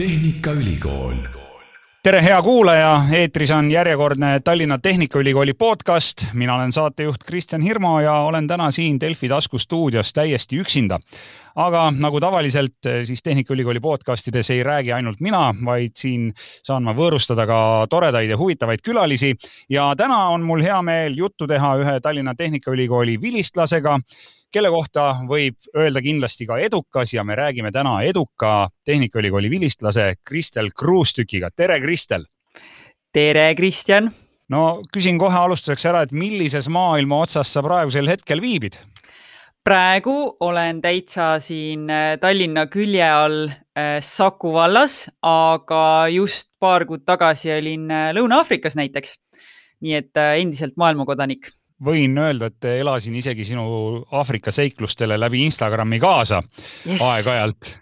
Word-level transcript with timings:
Tehnikaülikool. 0.00 1.14
tere, 2.02 2.22
hea 2.24 2.42
kuulaja, 2.42 3.02
eetris 3.12 3.50
on 3.50 3.70
järjekordne 3.70 4.40
Tallinna 4.44 4.78
Tehnikaülikooli 4.78 5.54
podcast. 5.54 6.24
mina 6.32 6.54
olen 6.54 6.72
saatejuht 6.72 7.24
Kristjan 7.24 7.62
Hirmu 7.62 7.98
ja 7.98 8.14
olen 8.14 8.46
täna 8.46 8.70
siin 8.70 9.00
Delfi 9.00 9.28
taskustuudios 9.28 10.12
täiesti 10.12 10.60
üksinda. 10.60 10.98
aga 11.56 11.92
nagu 11.98 12.20
tavaliselt, 12.20 12.76
siis 13.04 13.22
Tehnikaülikooli 13.22 13.80
podcastides 13.80 14.50
ei 14.50 14.62
räägi 14.62 14.92
ainult 14.92 15.20
mina, 15.20 15.54
vaid 15.64 15.92
siin 15.94 16.32
saan 16.62 16.82
ma 16.82 16.94
võõrustada 16.96 17.46
ka 17.46 17.86
toredaid 17.90 18.30
ja 18.30 18.38
huvitavaid 18.38 18.80
külalisi. 18.84 19.36
ja 19.68 19.94
täna 19.96 20.28
on 20.28 20.40
mul 20.40 20.62
hea 20.62 20.82
meel 20.82 21.12
juttu 21.16 21.46
teha 21.46 21.76
ühe 21.76 22.00
Tallinna 22.00 22.34
Tehnikaülikooli 22.34 23.20
vilistlasega 23.20 23.98
kelle 24.52 24.70
kohta 24.72 25.04
võib 25.28 25.56
öelda 25.76 26.02
kindlasti 26.02 26.46
ka 26.48 26.58
edukas 26.62 27.14
ja 27.14 27.24
me 27.24 27.36
räägime 27.38 27.72
täna 27.72 28.00
eduka 28.06 28.68
Tehnikaülikooli 28.84 29.50
vilistlase 29.50 30.14
Kristel 30.24 30.70
Kruustükiga. 30.78 31.50
tere, 31.56 31.80
Kristel! 31.80 32.26
tere, 33.12 33.54
Kristjan! 33.54 34.10
no 34.50 34.82
küsin 34.92 35.18
kohe 35.18 35.36
alustuseks 35.36 35.86
ära, 35.86 36.02
et 36.02 36.12
millises 36.12 36.68
maailma 36.68 37.22
otsas 37.26 37.52
sa 37.52 37.62
praegusel 37.62 38.10
hetkel 38.10 38.42
viibid? 38.42 38.78
praegu 39.64 40.36
olen 40.40 40.80
täitsa 40.82 41.36
siin 41.38 41.86
äh, 41.90 42.16
Tallinna 42.20 42.66
külje 42.66 43.06
all 43.06 43.46
äh, 43.50 44.00
Saku 44.02 44.52
vallas, 44.52 45.04
aga 45.22 46.08
just 46.10 46.56
paar 46.58 46.86
kuud 46.88 47.06
tagasi 47.06 47.52
olin 47.54 47.86
äh, 47.90 48.10
Lõuna-Aafrikas 48.16 48.78
näiteks. 48.78 49.18
nii 49.80 49.94
et 49.96 50.18
endiselt 50.36 50.74
maailmakodanik 50.76 51.46
võin 51.84 52.18
öelda, 52.20 52.50
et 52.50 52.68
elasin 52.80 53.14
isegi 53.16 53.44
sinu 53.48 53.64
Aafrika 54.12 54.52
seiklustele 54.52 55.18
läbi 55.20 55.44
Instagrami 55.46 56.00
kaasa 56.00 56.42
yes. 56.86 57.00
aeg-ajalt. 57.02 57.74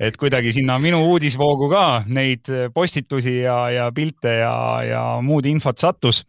et 0.00 0.16
kuidagi 0.16 0.52
sinna 0.52 0.78
minu 0.78 1.02
uudisvoogu 1.12 1.68
ka 1.70 1.86
neid 2.06 2.50
postitusi 2.74 3.38
ja, 3.42 3.58
ja 3.70 3.90
pilte 3.94 4.38
ja, 4.40 4.56
ja 4.82 5.04
muud 5.22 5.46
infot 5.46 5.78
sattus. 5.78 6.24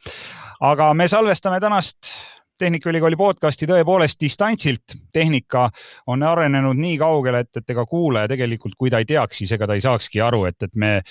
aga 0.59 0.93
me 0.93 1.08
salvestame 1.08 1.59
tänast 1.59 2.13
Tehnikaülikooli 2.55 3.17
podcasti 3.19 3.67
tõepoolest 3.67 4.21
distantsilt. 4.21 4.93
tehnika 5.11 5.69
on 6.08 6.23
arenenud 6.23 6.77
nii 6.80 6.97
kaugele, 6.97 7.39
et, 7.43 7.58
et 7.58 7.69
ega 7.69 7.83
kuulaja 7.86 8.30
tegelikult, 8.31 8.77
kui 8.77 8.89
ta 8.89 9.02
ei 9.03 9.05
teaks, 9.05 9.41
siis 9.41 9.52
ega 9.52 9.67
ta 9.67 9.75
ei 9.75 9.83
saakski 9.83 10.21
aru, 10.23 10.45
et, 10.47 10.63
et 10.63 10.75
me 10.75 11.02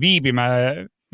viibime 0.00 0.44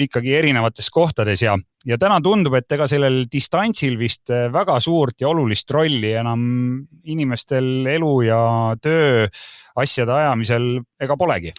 ikkagi 0.06 0.34
erinevates 0.38 0.90
kohtades 0.94 1.42
ja, 1.42 1.56
ja 1.86 1.98
täna 2.00 2.20
tundub, 2.24 2.54
et 2.58 2.70
ega 2.72 2.86
sellel 2.90 3.24
distantsil 3.30 3.98
vist 4.00 4.32
äh, 4.34 4.46
väga 4.52 4.78
suurt 4.84 5.20
ja 5.20 5.30
olulist 5.32 5.70
rolli 5.74 6.12
enam 6.18 6.44
inimestel 7.04 7.86
elu 7.96 8.12
ja 8.28 8.40
töö 8.82 9.26
asjade 9.78 10.14
ajamisel 10.14 10.70
ega 11.00 11.16
polegi. 11.16 11.52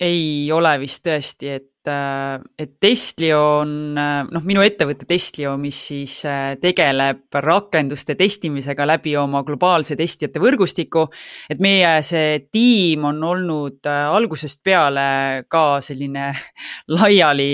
ei 0.00 0.50
ole 0.52 0.78
vist 0.80 1.04
tõesti, 1.06 1.56
et 1.58 1.69
äh, 1.88 2.40
et 2.58 2.72
Testlio 2.80 3.38
on 3.60 3.98
äh, 3.98 4.26
noh, 4.28 4.42
minu 4.46 4.62
ettevõte 4.64 5.06
Testlio, 5.08 5.54
mis 5.60 5.78
siis 5.90 6.16
äh, 6.28 6.56
tegeleb 6.60 7.38
rakenduste 7.44 8.16
testimisega 8.18 8.86
läbi 8.88 9.14
oma 9.16 9.40
globaalse 9.46 9.96
testijate 9.98 10.42
võrgustiku. 10.42 11.06
et 11.50 11.60
meie 11.62 11.92
see 12.06 12.40
tiim 12.52 13.04
on 13.08 13.22
olnud 13.24 13.88
algusest 13.90 14.62
peale 14.64 15.44
ka 15.48 15.80
selline 15.84 16.30
laiali 16.96 17.50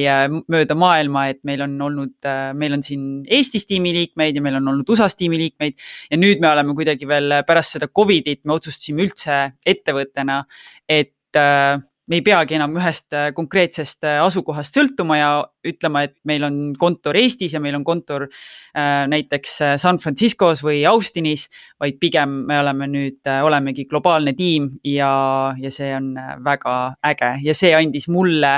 mööda 0.48 0.74
maailma, 0.78 1.28
et 1.30 1.42
meil 1.44 1.62
on 1.66 1.76
olnud, 1.88 2.30
meil 2.54 2.78
on 2.78 2.82
siin 2.82 3.24
Eestis 3.26 3.66
tiimiliikmeid 3.70 4.36
ja 4.36 4.42
meil 4.42 4.58
on 4.60 4.72
olnud 4.72 4.88
USA-s 4.90 5.18
tiimiliikmeid. 5.20 5.78
ja 6.10 6.18
nüüd 6.18 6.42
me 6.42 6.50
oleme 6.50 6.74
kuidagi 6.74 7.08
veel 7.08 7.42
pärast 7.46 7.76
seda 7.76 7.88
Covidit, 7.88 8.44
me 8.44 8.56
otsustasime 8.58 9.06
üldse 9.06 9.42
ettevõttena, 9.66 10.42
et 10.88 11.14
me 12.06 12.20
ei 12.20 12.22
peagi 12.22 12.54
enam 12.54 12.76
ühest 12.78 13.14
äh, 13.16 13.32
konkreetsest 13.34 14.06
äh, 14.06 14.20
asukohast 14.22 14.76
sõltuma 14.76 15.18
ja 15.18 15.30
ütlema, 15.66 16.04
et 16.06 16.14
meil 16.28 16.44
on 16.46 16.58
kontor 16.78 17.18
Eestis 17.18 17.56
ja 17.56 17.60
meil 17.62 17.74
on 17.78 17.84
kontor 17.86 18.28
äh, 18.28 19.06
näiteks 19.10 19.56
San 19.82 19.98
Franciscos 20.02 20.62
või 20.62 20.84
Austinis, 20.86 21.48
vaid 21.82 21.98
pigem 22.02 22.36
me 22.46 22.60
oleme 22.62 22.86
nüüd, 22.90 23.18
olemegi 23.42 23.88
globaalne 23.90 24.36
tiim 24.38 24.70
ja, 24.86 25.10
ja 25.58 25.72
see 25.74 25.90
on 25.96 26.12
väga 26.46 26.76
äge. 27.10 27.32
Ja 27.48 27.56
see 27.58 27.72
andis 27.74 28.06
mulle 28.12 28.54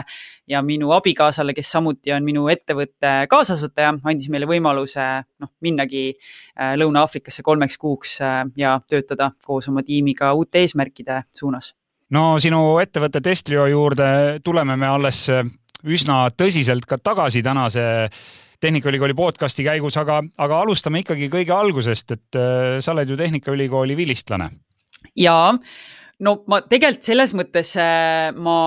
ja 0.49 0.63
minu 0.65 0.93
abikaasale, 0.97 1.57
kes 1.57 1.73
samuti 1.73 2.13
on 2.13 2.29
minu 2.29 2.47
ettevõtte 2.53 3.15
kaasasutaja, 3.33 3.97
andis 4.05 4.29
meile 4.33 4.49
võimaluse 4.51 5.09
noh, 5.25 5.55
minnagi 5.65 6.11
Lõuna-Aafrikasse 6.59 7.45
kolmeks 7.47 7.81
kuuks 7.81 8.19
ja 8.59 8.79
töötada 8.89 9.33
koos 9.47 9.73
oma 9.73 9.85
tiimiga 9.87 10.35
uute 10.37 10.65
eesmärkide 10.67 11.23
suunas 11.33 11.73
no 12.15 12.25
sinu 12.43 12.61
ettevõtte 12.83 13.23
Testlio 13.25 13.67
juurde 13.71 14.41
tuleme 14.45 14.77
me 14.81 14.89
alles 14.89 15.25
äh, 15.33 15.45
üsna 15.89 16.27
tõsiselt 16.35 16.89
ka 16.89 16.99
tagasi 16.99 17.43
tänase 17.45 17.85
Tehnikaülikooli 18.59 19.15
podcasti 19.15 19.63
käigus, 19.63 19.95
aga, 20.01 20.17
aga 20.43 20.57
alustame 20.65 21.05
ikkagi 21.05 21.29
kõige 21.31 21.55
algusest, 21.55 22.17
et 22.17 22.39
äh, 22.39 22.79
sa 22.83 22.95
oled 22.95 23.11
ju 23.11 23.19
Tehnikaülikooli 23.19 23.97
vilistlane. 23.97 24.51
ja 25.17 25.39
no 26.19 26.35
ma 26.51 26.63
tegelikult 26.67 27.07
selles 27.07 27.35
mõttes 27.39 27.75
äh, 27.79 28.33
ma 28.35 28.59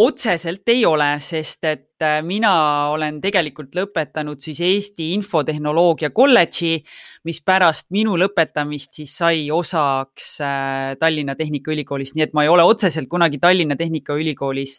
otseselt 0.00 0.68
ei 0.72 0.84
ole, 0.86 1.08
sest 1.24 1.66
et 1.68 2.04
äh, 2.04 2.20
mina 2.24 2.52
olen 2.92 3.18
tegelikult 3.22 3.76
lõpetanud 3.76 4.40
siis 4.40 4.60
Eesti 4.64 5.10
Infotehnoloogia 5.16 6.12
kolledži, 6.16 6.78
mis 7.28 7.42
pärast 7.44 7.90
minu 7.94 8.16
lõpetamist 8.20 9.00
siis 9.00 9.14
sai 9.20 9.48
osaks 9.54 10.32
äh, 10.44 10.96
Tallinna 11.00 11.36
Tehnikaülikoolist, 11.38 12.16
nii 12.16 12.28
et 12.28 12.36
ma 12.36 12.46
ei 12.46 12.52
ole 12.52 12.64
otseselt 12.66 13.10
kunagi 13.12 13.42
Tallinna 13.42 13.76
Tehnikaülikoolis 13.80 14.78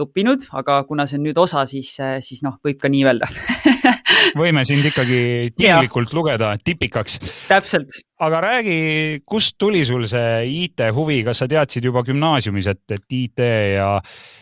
õppinud, 0.00 0.48
aga 0.56 0.82
kuna 0.88 1.08
see 1.08 1.20
on 1.20 1.28
nüüd 1.28 1.40
osa, 1.40 1.66
siis, 1.68 1.92
äh, 2.00 2.18
siis 2.24 2.44
noh, 2.46 2.60
võib 2.64 2.80
ka 2.80 2.92
nii 2.92 3.04
öelda 3.08 3.28
võime 4.40 4.64
sind 4.68 4.86
ikkagi 4.88 5.52
tinglikult 5.56 6.14
lugeda 6.16 6.52
tipikaks. 6.62 7.18
täpselt. 7.48 7.98
aga 8.22 8.40
räägi, 8.44 8.78
kust 9.28 9.56
tuli 9.60 9.84
sul 9.88 10.06
see 10.10 10.62
IT 10.64 10.86
huvi, 10.96 11.22
kas 11.26 11.42
sa 11.42 11.48
teadsid 11.50 11.84
juba 11.88 12.04
gümnaasiumis, 12.06 12.70
et, 12.72 12.84
et 12.96 13.18
IT 13.18 13.44
ja, 13.76 13.90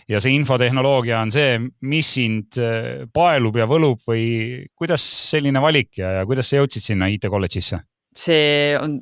ja 0.09 0.21
see 0.23 0.37
infotehnoloogia 0.39 1.23
on 1.23 1.35
see, 1.35 1.59
mis 1.91 2.13
sind 2.19 2.61
äh, 2.61 3.09
paelub 3.13 3.59
ja 3.61 3.69
võlub 3.71 4.05
või 4.09 4.27
kuidas 4.75 5.05
selline 5.31 5.63
valik 5.65 5.99
ja, 6.03 6.21
ja 6.21 6.29
kuidas 6.29 6.51
sa 6.51 6.63
jõudsid 6.63 6.93
sinna 6.93 7.11
IT 7.13 7.29
kolledžisse? 7.31 7.83
see 8.15 8.77
on 8.79 9.01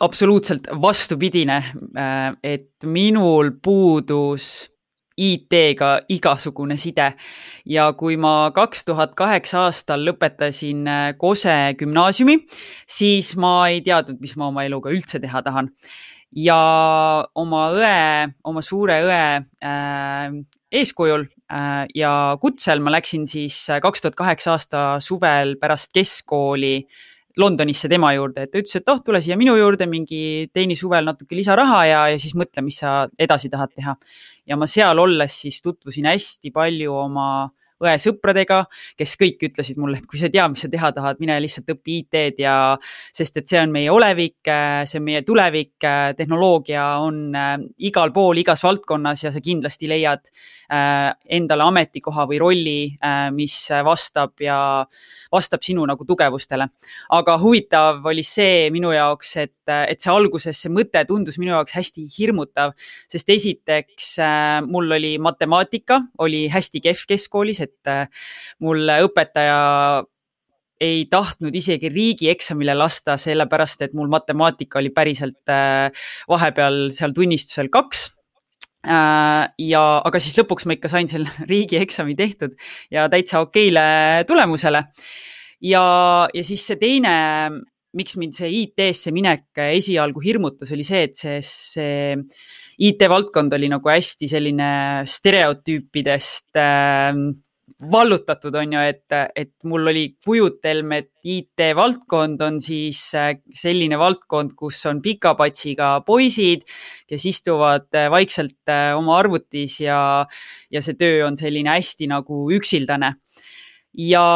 absoluutselt 0.00 0.66
vastupidine, 0.82 1.56
äh, 1.96 2.34
et 2.42 2.84
minul 2.84 3.54
puudus 3.62 4.71
IT-ga 5.16 5.90
igasugune 6.08 6.78
side. 6.78 7.12
ja 7.66 7.92
kui 7.92 8.16
ma 8.16 8.50
kaks 8.54 8.84
tuhat 8.84 9.14
kaheksa 9.14 9.66
aastal 9.66 10.04
lõpetasin 10.06 10.86
äh, 10.88 11.02
Kose 11.18 11.74
gümnaasiumi, 11.78 12.38
siis 12.86 13.34
ma 13.36 13.68
ei 13.68 13.82
teadnud, 13.82 14.20
mis 14.20 14.36
ma 14.36 14.48
oma 14.48 14.64
eluga 14.64 14.90
üldse 14.90 15.20
teha 15.20 15.42
tahan. 15.42 15.70
ja 16.32 16.58
oma 17.34 17.68
õe, 17.76 18.32
oma 18.44 18.62
suure 18.64 19.02
õe 19.04 19.24
äh, 19.62 20.42
eeskujul 20.72 21.26
äh, 21.52 21.84
ja 21.94 22.12
kutsel 22.40 22.80
ma 22.80 22.92
läksin 22.94 23.26
siis 23.28 23.58
äh, 23.70 23.80
kaks 23.84 24.02
tuhat 24.02 24.16
kaheksa 24.18 24.56
aasta 24.56 24.84
suvel 25.04 25.56
pärast 25.60 25.92
keskkooli 25.94 26.76
Londonisse 27.40 27.88
tema 27.88 28.12
juurde, 28.12 28.44
et 28.44 28.52
ta 28.52 28.60
ütles, 28.60 28.76
et 28.76 28.92
oh, 28.92 29.00
tule 29.04 29.22
siia 29.24 29.38
minu 29.40 29.54
juurde, 29.56 29.86
mingi 29.88 30.50
teeni 30.52 30.76
suvel 30.76 31.06
natuke 31.08 31.36
lisaraha 31.38 31.80
ja, 31.88 32.02
ja 32.12 32.20
siis 32.20 32.36
mõtle, 32.36 32.64
mis 32.66 32.82
sa 32.82 33.06
edasi 33.18 33.50
tahad 33.52 33.72
teha. 33.72 33.96
ja 34.46 34.58
ma 34.58 34.66
seal 34.66 34.98
olles 34.98 35.40
siis 35.44 35.62
tutvusin 35.62 36.10
hästi 36.10 36.52
palju 36.52 36.92
oma 37.06 37.28
õe 37.82 37.96
sõpradega, 38.00 38.62
kes 38.98 39.16
kõik 39.20 39.42
ütlesid 39.48 39.80
mulle, 39.80 39.98
et 40.00 40.06
kui 40.08 40.20
sa 40.20 40.28
ei 40.28 40.34
tea, 40.36 40.46
mis 40.52 40.62
sa 40.64 40.70
teha 40.70 40.92
tahad, 40.94 41.18
mine 41.22 41.36
lihtsalt 41.42 41.72
õpi 41.74 41.98
IT-d 42.02 42.42
ja 42.44 42.56
sest 43.14 43.40
et 43.40 43.48
see 43.50 43.60
on 43.60 43.72
meie 43.74 43.90
olevik, 43.92 44.40
see 44.88 45.00
on 45.00 45.06
meie 45.06 45.22
tulevik, 45.26 45.74
tehnoloogia 46.16 46.84
on 47.02 47.20
äh, 47.36 47.54
igal 47.88 48.12
pool, 48.14 48.38
igas 48.42 48.62
valdkonnas 48.64 49.24
ja 49.26 49.32
sa 49.34 49.42
kindlasti 49.42 49.90
leiad 49.90 50.30
äh, 50.30 51.10
endale 51.38 51.66
ametikoha 51.66 52.26
või 52.30 52.40
rolli, 52.42 52.78
äh, 53.02 53.26
mis 53.34 53.56
vastab 53.84 54.40
ja 54.42 54.58
vastab 55.32 55.64
sinu 55.64 55.84
nagu 55.88 56.06
tugevustele. 56.06 56.68
aga 57.16 57.36
huvitav 57.40 58.06
oli 58.06 58.22
see 58.26 58.70
minu 58.74 58.92
jaoks, 58.92 59.36
et, 59.42 59.56
et 59.66 60.00
see 60.00 60.12
alguses 60.12 60.58
see 60.58 60.72
mõte 60.72 61.02
tundus 61.08 61.38
minu 61.40 61.54
jaoks 61.56 61.74
hästi 61.76 62.06
hirmutav, 62.16 62.74
sest 63.10 63.30
esiteks 63.30 64.14
mul 64.68 64.92
oli 64.98 65.16
matemaatika, 65.22 66.02
oli 66.18 66.46
hästi 66.52 66.82
kehv 66.84 67.06
keskkoolis, 67.08 67.62
et 67.64 67.71
et 67.72 67.90
äh, 67.90 68.24
mul 68.60 68.84
õpetaja 69.00 69.60
ei 70.82 71.04
tahtnud 71.10 71.54
isegi 71.54 71.90
riigieksamile 71.92 72.74
lasta, 72.74 73.16
sellepärast 73.20 73.84
et 73.86 73.94
mul 73.94 74.10
matemaatika 74.12 74.80
oli 74.80 74.90
päriselt 74.94 75.50
äh, 75.52 75.90
vahepeal 76.30 76.88
seal 76.94 77.14
tunnistusel 77.14 77.70
kaks 77.72 78.08
äh, 78.86 79.44
ja, 79.46 79.82
aga 80.02 80.22
siis 80.22 80.38
lõpuks 80.40 80.66
ma 80.66 80.78
ikka 80.78 80.90
sain 80.92 81.10
selle 81.10 81.30
riigieksami 81.52 82.16
tehtud 82.18 82.56
ja 82.90 83.06
täitsa 83.12 83.44
okeile 83.44 83.84
tulemusele. 84.28 84.86
ja, 85.62 85.84
ja 86.34 86.44
siis 86.46 86.66
see 86.66 86.80
teine 86.80 87.14
miks 87.92 88.16
mind 88.16 88.34
see 88.34 88.48
IT-sse 88.62 89.12
minek 89.12 89.58
esialgu 89.68 90.22
hirmutas, 90.24 90.70
oli 90.72 90.84
see, 90.86 91.02
et 91.10 91.18
see, 91.18 91.38
see 91.44 92.16
IT-valdkond 92.88 93.52
oli 93.52 93.68
nagu 93.70 93.92
hästi 93.92 94.28
selline 94.30 94.68
stereotüüpidest 95.06 96.58
äh, 96.58 97.12
vallutatud, 97.90 98.54
on 98.58 98.74
ju, 98.74 98.82
et, 98.92 99.14
et 99.38 99.52
mul 99.68 99.90
oli 99.90 100.04
kujutelm, 100.24 100.92
et 100.96 101.10
IT-valdkond 101.22 102.42
on 102.44 102.58
siis 102.62 103.00
äh, 103.18 103.32
selline 103.58 103.98
valdkond, 103.98 104.54
kus 104.58 104.80
on 104.90 105.02
pika 105.02 105.34
patsiga 105.38 105.94
poisid, 106.06 106.66
kes 107.10 107.26
istuvad 107.30 107.88
äh, 107.98 108.10
vaikselt 108.12 108.58
äh, 108.70 108.92
oma 108.98 109.18
arvutis 109.20 109.80
ja, 109.82 109.98
ja 110.70 110.84
see 110.84 110.98
töö 110.98 111.26
on 111.26 111.38
selline 111.38 111.74
hästi 111.74 112.10
nagu 112.12 112.44
üksildane. 112.54 113.14
ja 113.98 114.26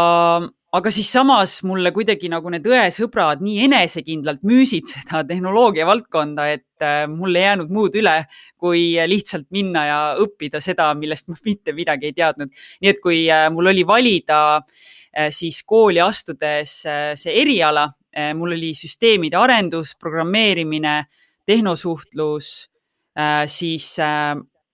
aga 0.75 0.91
siis 0.91 1.09
samas 1.13 1.61
mulle 1.67 1.93
kuidagi 1.95 2.29
nagu 2.31 2.51
need 2.51 2.67
õesõbrad 2.67 3.43
nii 3.45 3.63
enesekindlalt 3.69 4.43
müüsid 4.47 4.91
seda 4.91 5.23
tehnoloogia 5.29 5.87
valdkonda, 5.87 6.49
et 6.57 6.85
äh, 6.85 7.05
mul 7.11 7.39
ei 7.39 7.47
jäänud 7.47 7.71
muud 7.73 7.95
üle, 8.01 8.17
kui 8.61 8.97
lihtsalt 9.09 9.47
minna 9.55 9.85
ja 9.87 10.01
õppida 10.23 10.61
seda, 10.65 10.91
millest 10.99 11.29
ma 11.31 11.39
mitte 11.49 11.75
midagi 11.77 12.11
ei 12.11 12.17
teadnud. 12.17 12.53
nii 12.83 12.93
et 12.93 13.01
kui 13.05 13.23
äh, 13.31 13.47
mul 13.53 13.73
oli 13.73 13.87
valida 13.87 14.41
äh, 14.59 15.31
siis 15.31 15.63
kooli 15.65 16.03
astudes 16.03 16.83
see 16.83 17.39
eriala, 17.43 17.91
mul 18.35 18.55
oli 18.55 18.71
süsteemide 18.73 19.37
arendus, 19.37 19.91
programmeerimine, 20.01 21.03
tehnosuhtlus, 21.45 22.47
siis 23.53 23.91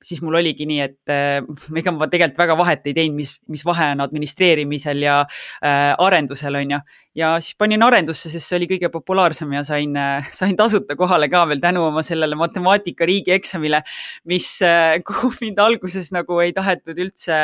siis 0.04 0.22
mul 0.24 0.38
oligi 0.40 0.66
nii, 0.68 0.80
et 0.84 1.12
äh, 1.12 1.38
ega 1.78 1.94
ma 1.94 2.08
tegelikult 2.10 2.40
väga 2.42 2.56
vahet 2.58 2.88
ei 2.90 2.96
teinud, 2.96 3.16
mis, 3.18 3.36
mis 3.52 3.64
vahe 3.66 3.92
on 3.94 4.04
administreerimisel 4.04 5.02
ja 5.04 5.20
äh, 5.24 5.92
arendusel, 6.02 6.58
on 6.60 6.76
ju. 6.76 6.80
ja 7.18 7.32
siis 7.44 7.56
panin 7.60 7.84
arendusse, 7.84 8.30
sest 8.32 8.48
see 8.48 8.58
oli 8.60 8.68
kõige 8.70 8.90
populaarsem 8.92 9.52
ja 9.56 9.64
sain 9.68 9.96
äh,, 9.98 10.28
sain 10.34 10.56
tasuta 10.58 10.96
kohale 10.98 11.28
ka 11.32 11.44
veel 11.50 11.62
tänu 11.62 11.86
oma 11.88 12.04
sellele 12.06 12.38
matemaatika 12.40 13.08
riigieksamile, 13.08 13.82
mis 14.30 14.54
äh,, 14.66 14.98
kuhu 15.08 15.32
mind 15.40 15.60
alguses 15.62 16.12
nagu 16.14 16.40
ei 16.44 16.54
tahetud 16.56 16.98
üldse 16.98 17.42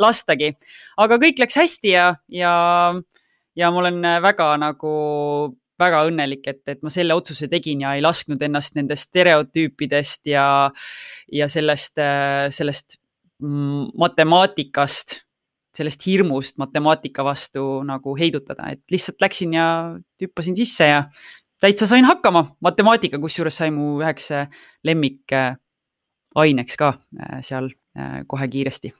lastagi. 0.00 0.54
aga 1.00 1.18
kõik 1.22 1.42
läks 1.42 1.58
hästi 1.60 1.96
ja, 1.96 2.12
ja, 2.28 2.54
ja 3.58 3.72
ma 3.72 3.84
olen 3.84 4.00
väga 4.24 4.54
nagu 4.60 4.94
väga 5.82 6.04
õnnelik, 6.08 6.46
et, 6.46 6.62
et 6.70 6.80
ma 6.82 6.92
selle 6.92 7.16
otsuse 7.18 7.48
tegin 7.50 7.82
ja 7.84 7.96
ei 7.96 8.04
lasknud 8.04 8.42
ennast 8.42 8.76
nendest 8.78 9.10
stereotüüpidest 9.10 10.30
ja, 10.32 10.46
ja 11.32 11.48
sellest, 11.50 12.00
sellest 12.56 12.98
matemaatikast, 13.42 15.20
sellest 15.76 16.06
hirmust 16.06 16.58
matemaatika 16.62 17.24
vastu 17.24 17.82
nagu 17.86 18.14
heidutada, 18.18 18.70
et 18.72 18.82
lihtsalt 18.92 19.22
läksin 19.24 19.56
ja 19.56 19.66
hüppasin 20.22 20.56
sisse 20.56 20.88
ja 20.90 21.04
täitsa 21.62 21.86
sain 21.86 22.04
hakkama. 22.04 22.56
matemaatika 22.60 23.18
kusjuures 23.18 23.56
sai 23.56 23.70
mu 23.70 23.96
üheks 24.00 24.30
lemmikaineks 24.84 26.76
ka 26.78 26.94
äh, 27.20 27.38
seal 27.40 27.70
äh, 27.98 28.22
kohe 28.26 28.48
kiiresti 28.48 28.92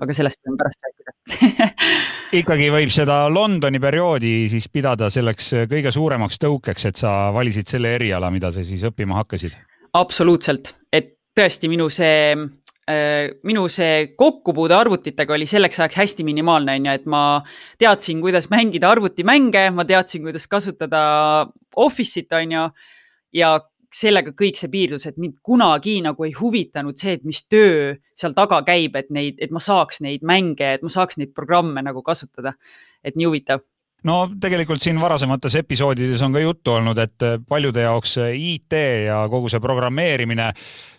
aga 0.00 0.16
sellest 0.16 0.40
võime 0.46 0.60
pärast 0.60 0.86
rääkida 0.86 1.68
ikkagi 2.40 2.70
võib 2.72 2.92
seda 2.92 3.24
Londoni 3.32 3.80
perioodi 3.82 4.32
siis 4.52 4.68
pidada 4.72 5.10
selleks 5.12 5.52
kõige 5.70 5.92
suuremaks 5.94 6.40
tõukeks, 6.42 6.88
et 6.88 7.00
sa 7.00 7.32
valisid 7.34 7.68
selle 7.68 7.94
eriala, 7.98 8.30
mida 8.34 8.52
sa 8.54 8.64
siis 8.64 8.84
õppima 8.88 9.20
hakkasid? 9.20 9.56
absoluutselt, 9.98 10.74
et 10.92 11.16
tõesti 11.36 11.68
minu 11.72 11.88
see 11.92 12.32
äh, 12.36 13.32
minu 13.44 13.66
see 13.72 14.12
kokkupuude 14.18 14.76
arvutitega 14.76 15.36
oli 15.36 15.48
selleks 15.48 15.80
ajaks 15.80 16.00
hästi 16.02 16.26
minimaalne, 16.26 16.78
on 16.78 16.88
ju, 16.88 16.96
et 17.00 17.06
ma 17.10 17.22
teadsin, 17.80 18.22
kuidas 18.24 18.48
mängida 18.52 18.90
arvutimänge, 18.92 19.68
ma 19.74 19.86
teadsin, 19.88 20.24
kuidas 20.26 20.48
kasutada 20.50 21.02
Office'it, 21.76 22.32
on 22.36 22.56
ju, 22.56 22.66
ja 23.38 23.54
sellega 23.92 24.32
kõik 24.36 24.58
see 24.58 24.70
piirdus, 24.72 25.06
et 25.08 25.18
mind 25.20 25.38
kunagi 25.44 25.98
nagu 26.04 26.24
ei 26.24 26.32
huvitanud 26.36 26.98
see, 26.98 27.18
et 27.18 27.26
mis 27.28 27.42
töö 27.50 27.92
seal 28.16 28.36
taga 28.36 28.62
käib, 28.66 28.96
et 28.96 29.10
neid, 29.12 29.40
et 29.42 29.52
ma 29.52 29.60
saaks 29.62 30.00
neid 30.04 30.24
mänge, 30.26 30.74
et 30.78 30.84
ma 30.84 30.92
saaks 30.92 31.20
neid 31.20 31.34
programme 31.36 31.84
nagu 31.84 32.02
kasutada. 32.02 32.56
et 33.02 33.16
nii 33.18 33.26
huvitav 33.26 33.64
no 34.06 34.16
tegelikult 34.40 34.82
siin 34.82 34.98
varasemates 35.00 35.56
episoodides 35.62 36.22
on 36.22 36.34
ka 36.34 36.42
juttu 36.42 36.74
olnud, 36.76 36.98
et 36.98 37.26
paljude 37.48 37.84
jaoks 37.84 38.16
IT 38.34 38.78
ja 39.06 39.22
kogu 39.30 39.50
see 39.50 39.62
programmeerimine 39.62 40.50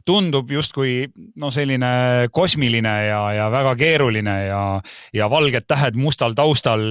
tundub 0.07 0.51
justkui 0.51 1.07
no 1.39 1.51
selline 1.51 2.30
kosmiline 2.31 2.94
ja, 3.07 3.22
ja 3.38 3.50
väga 3.51 3.75
keeruline 3.80 4.38
ja, 4.48 4.63
ja 5.16 5.30
valged 5.31 5.68
tähed 5.68 6.00
mustal 6.00 6.36
taustal 6.36 6.84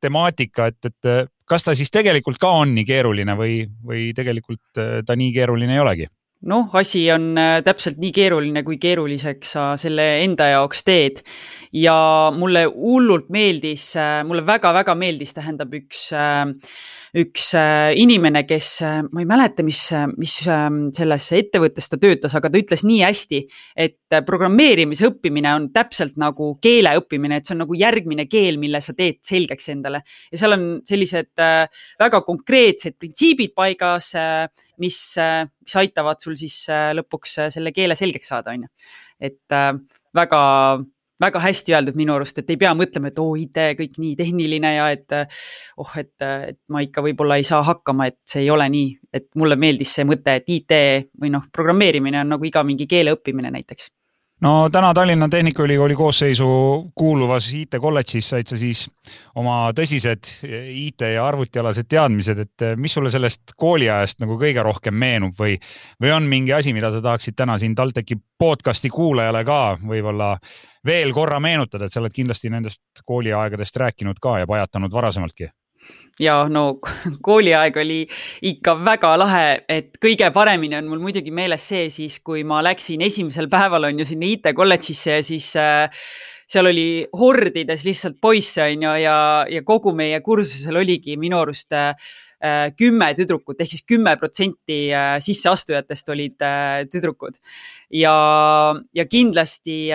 temaatika, 0.00 0.70
et, 0.70 0.90
et 0.90 1.30
kas 1.50 1.66
ta 1.66 1.74
siis 1.74 1.90
tegelikult 1.90 2.38
ka 2.38 2.52
on 2.62 2.74
nii 2.76 2.86
keeruline 2.86 3.34
või, 3.38 3.60
või 3.86 4.10
tegelikult 4.16 4.78
äh, 4.78 5.00
ta 5.06 5.18
nii 5.18 5.34
keeruline 5.34 5.74
ei 5.76 5.82
olegi? 5.82 6.10
noh, 6.48 6.70
asi 6.76 7.04
on 7.12 7.34
äh, 7.38 7.58
täpselt 7.64 7.98
nii 8.00 8.12
keeruline, 8.16 8.62
kui 8.64 8.78
keeruliseks 8.80 9.56
sa 9.56 9.64
selle 9.80 10.06
enda 10.24 10.50
jaoks 10.54 10.84
teed. 10.86 11.20
ja 11.72 11.96
mulle 12.34 12.64
hullult 12.70 13.28
meeldis, 13.30 13.90
äh, 14.00 14.22
mulle 14.26 14.46
väga-väga 14.46 14.96
meeldis, 14.98 15.34
tähendab 15.36 15.74
üks 15.76 16.08
äh, 16.16 16.46
üks 17.16 17.50
äh, 17.58 17.90
inimene, 17.98 18.44
kes, 18.46 18.68
äh, 18.86 19.00
ma 19.02 19.22
ei 19.22 19.28
mäleta, 19.28 19.64
mis, 19.66 19.82
mis 20.20 20.36
ähm, 20.50 20.82
selles 20.94 21.26
ettevõttes 21.36 21.90
ta 21.90 21.98
töötas, 22.00 22.34
aga 22.38 22.50
ta 22.52 22.60
ütles 22.60 22.84
nii 22.86 23.00
hästi, 23.02 23.40
et 23.74 24.14
äh, 24.14 24.22
programmeerimise 24.26 25.08
õppimine 25.10 25.52
on 25.56 25.68
täpselt 25.74 26.18
nagu 26.20 26.52
keele 26.62 26.94
õppimine, 27.00 27.40
et 27.40 27.48
see 27.48 27.56
on 27.56 27.64
nagu 27.64 27.78
järgmine 27.78 28.28
keel, 28.30 28.60
mille 28.62 28.82
sa 28.84 28.94
teed 28.96 29.20
selgeks 29.26 29.70
endale. 29.74 30.02
ja 30.30 30.40
seal 30.40 30.54
on 30.56 30.68
sellised 30.86 31.32
väga 32.00 32.22
konkreetsed 32.26 32.96
printsiibid 33.00 33.52
paigas, 33.56 34.12
mis, 34.80 35.00
mis 35.18 35.76
aitavad 35.82 36.22
sul 36.22 36.36
siis 36.38 36.62
lõpuks 36.96 37.36
selle 37.54 37.72
keele 37.74 37.96
selgeks 37.98 38.30
saada, 38.30 38.54
on 38.54 38.66
ju. 38.66 38.72
et 39.30 39.58
väga 40.16 40.40
väga 41.20 41.42
hästi 41.44 41.74
öeldud 41.76 41.98
minu 42.00 42.14
arust, 42.16 42.40
et 42.40 42.50
ei 42.50 42.58
pea 42.60 42.72
mõtlema, 42.76 43.10
et 43.10 43.20
oo 43.22 43.34
oh,, 43.34 43.38
IT 43.40 43.60
kõik 43.78 44.00
nii 44.02 44.16
tehniline 44.18 44.74
ja 44.76 44.88
et 44.94 45.16
oh, 45.76 45.94
et, 46.00 46.14
et 46.24 46.60
ma 46.72 46.82
ikka 46.86 47.04
võib-olla 47.04 47.38
ei 47.40 47.46
saa 47.46 47.62
hakkama, 47.66 48.10
et 48.10 48.18
see 48.28 48.44
ei 48.44 48.50
ole 48.50 48.68
nii, 48.72 48.90
et 49.14 49.28
mulle 49.40 49.58
meeldis 49.60 49.94
see 49.98 50.08
mõte, 50.08 50.40
et 50.40 50.48
IT 50.48 50.76
või 51.20 51.32
noh, 51.34 51.48
programmeerimine 51.52 52.22
on 52.24 52.36
nagu 52.36 52.48
iga 52.48 52.64
mingi 52.66 52.88
keele 52.90 53.14
õppimine 53.16 53.52
näiteks 53.54 53.90
no 54.40 54.70
täna 54.72 54.94
Tallinna 54.94 55.28
Tehnikaülikooli 55.28 55.94
koosseisu 55.94 56.46
kuuluvas 56.94 57.50
IT-kolledžis 57.54 58.30
said 58.32 58.48
sa 58.48 58.58
siis 58.60 58.86
oma 59.34 59.72
tõsised 59.76 60.32
IT 60.72 61.04
ja 61.14 61.26
arvutialased 61.26 61.88
teadmised, 61.88 62.42
et 62.46 62.66
mis 62.76 62.94
sulle 62.94 63.12
sellest 63.12 63.54
kooliajast 63.56 64.24
nagu 64.24 64.38
kõige 64.40 64.64
rohkem 64.64 64.96
meenub 64.96 65.36
või, 65.38 65.58
või 66.00 66.14
on 66.16 66.28
mingi 66.30 66.54
asi, 66.56 66.74
mida 66.76 66.92
sa 66.92 67.02
tahaksid 67.04 67.36
täna 67.36 67.58
siin 67.60 67.74
TalTechi 67.76 68.18
podcast'i 68.40 68.90
kuulajale 68.92 69.44
ka 69.44 69.62
võib-olla 69.84 70.34
veel 70.86 71.12
korra 71.12 71.40
meenutada, 71.40 71.84
et 71.84 71.92
sa 71.92 72.00
oled 72.00 72.14
kindlasti 72.14 72.50
nendest 72.50 73.04
kooliaegadest 73.04 73.76
rääkinud 73.76 74.20
ka 74.22 74.38
ja 74.40 74.48
pajatanud 74.48 74.92
varasemaltki 74.92 75.50
ja 76.20 76.36
no 76.52 76.64
kooliaeg 77.26 77.78
oli 77.80 78.00
ikka 78.50 78.76
väga 78.84 79.14
lahe, 79.20 79.44
et 79.68 79.96
kõige 80.02 80.30
paremini 80.34 80.78
on 80.78 80.90
mul 80.90 81.02
muidugi 81.06 81.32
meeles 81.34 81.66
see 81.72 81.88
siis, 81.92 82.20
kui 82.24 82.44
ma 82.46 82.60
läksin 82.64 83.02
esimesel 83.06 83.50
päeval 83.52 83.90
on 83.90 84.02
ju 84.02 84.08
sinna 84.08 84.28
IT-kolledžisse 84.34 85.18
ja 85.18 85.26
siis 85.26 85.52
äh, 85.60 86.08
seal 86.50 86.70
oli 86.70 86.88
hordides 87.16 87.86
lihtsalt 87.86 88.18
poisse 88.22 88.64
on 88.64 88.88
ju 88.88 88.96
ja, 89.04 89.18
ja 89.48 89.62
kogu 89.66 89.94
meie 89.96 90.20
kursusel 90.24 90.82
oligi 90.82 91.16
minu 91.20 91.40
arust 91.40 91.72
äh, 91.76 91.94
äh 92.40 92.72
kümme 92.76 93.12
tüdrukut 93.16 93.60
ehk 93.60 93.72
siis 93.72 93.84
kümme 93.88 94.16
protsenti 94.20 94.88
äh, 94.92 95.18
sisseastujatest 95.20 96.08
olid 96.08 96.48
tüdrukud. 96.92 97.36
ja, 97.90 98.16
ja 98.94 99.04
kindlasti 99.06 99.86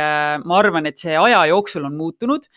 ma 0.46 0.58
arvan, 0.60 0.86
et 0.86 0.98
see 0.98 1.18
aja 1.18 1.46
jooksul 1.50 1.86
on 1.86 1.98
muutunud 1.98 2.50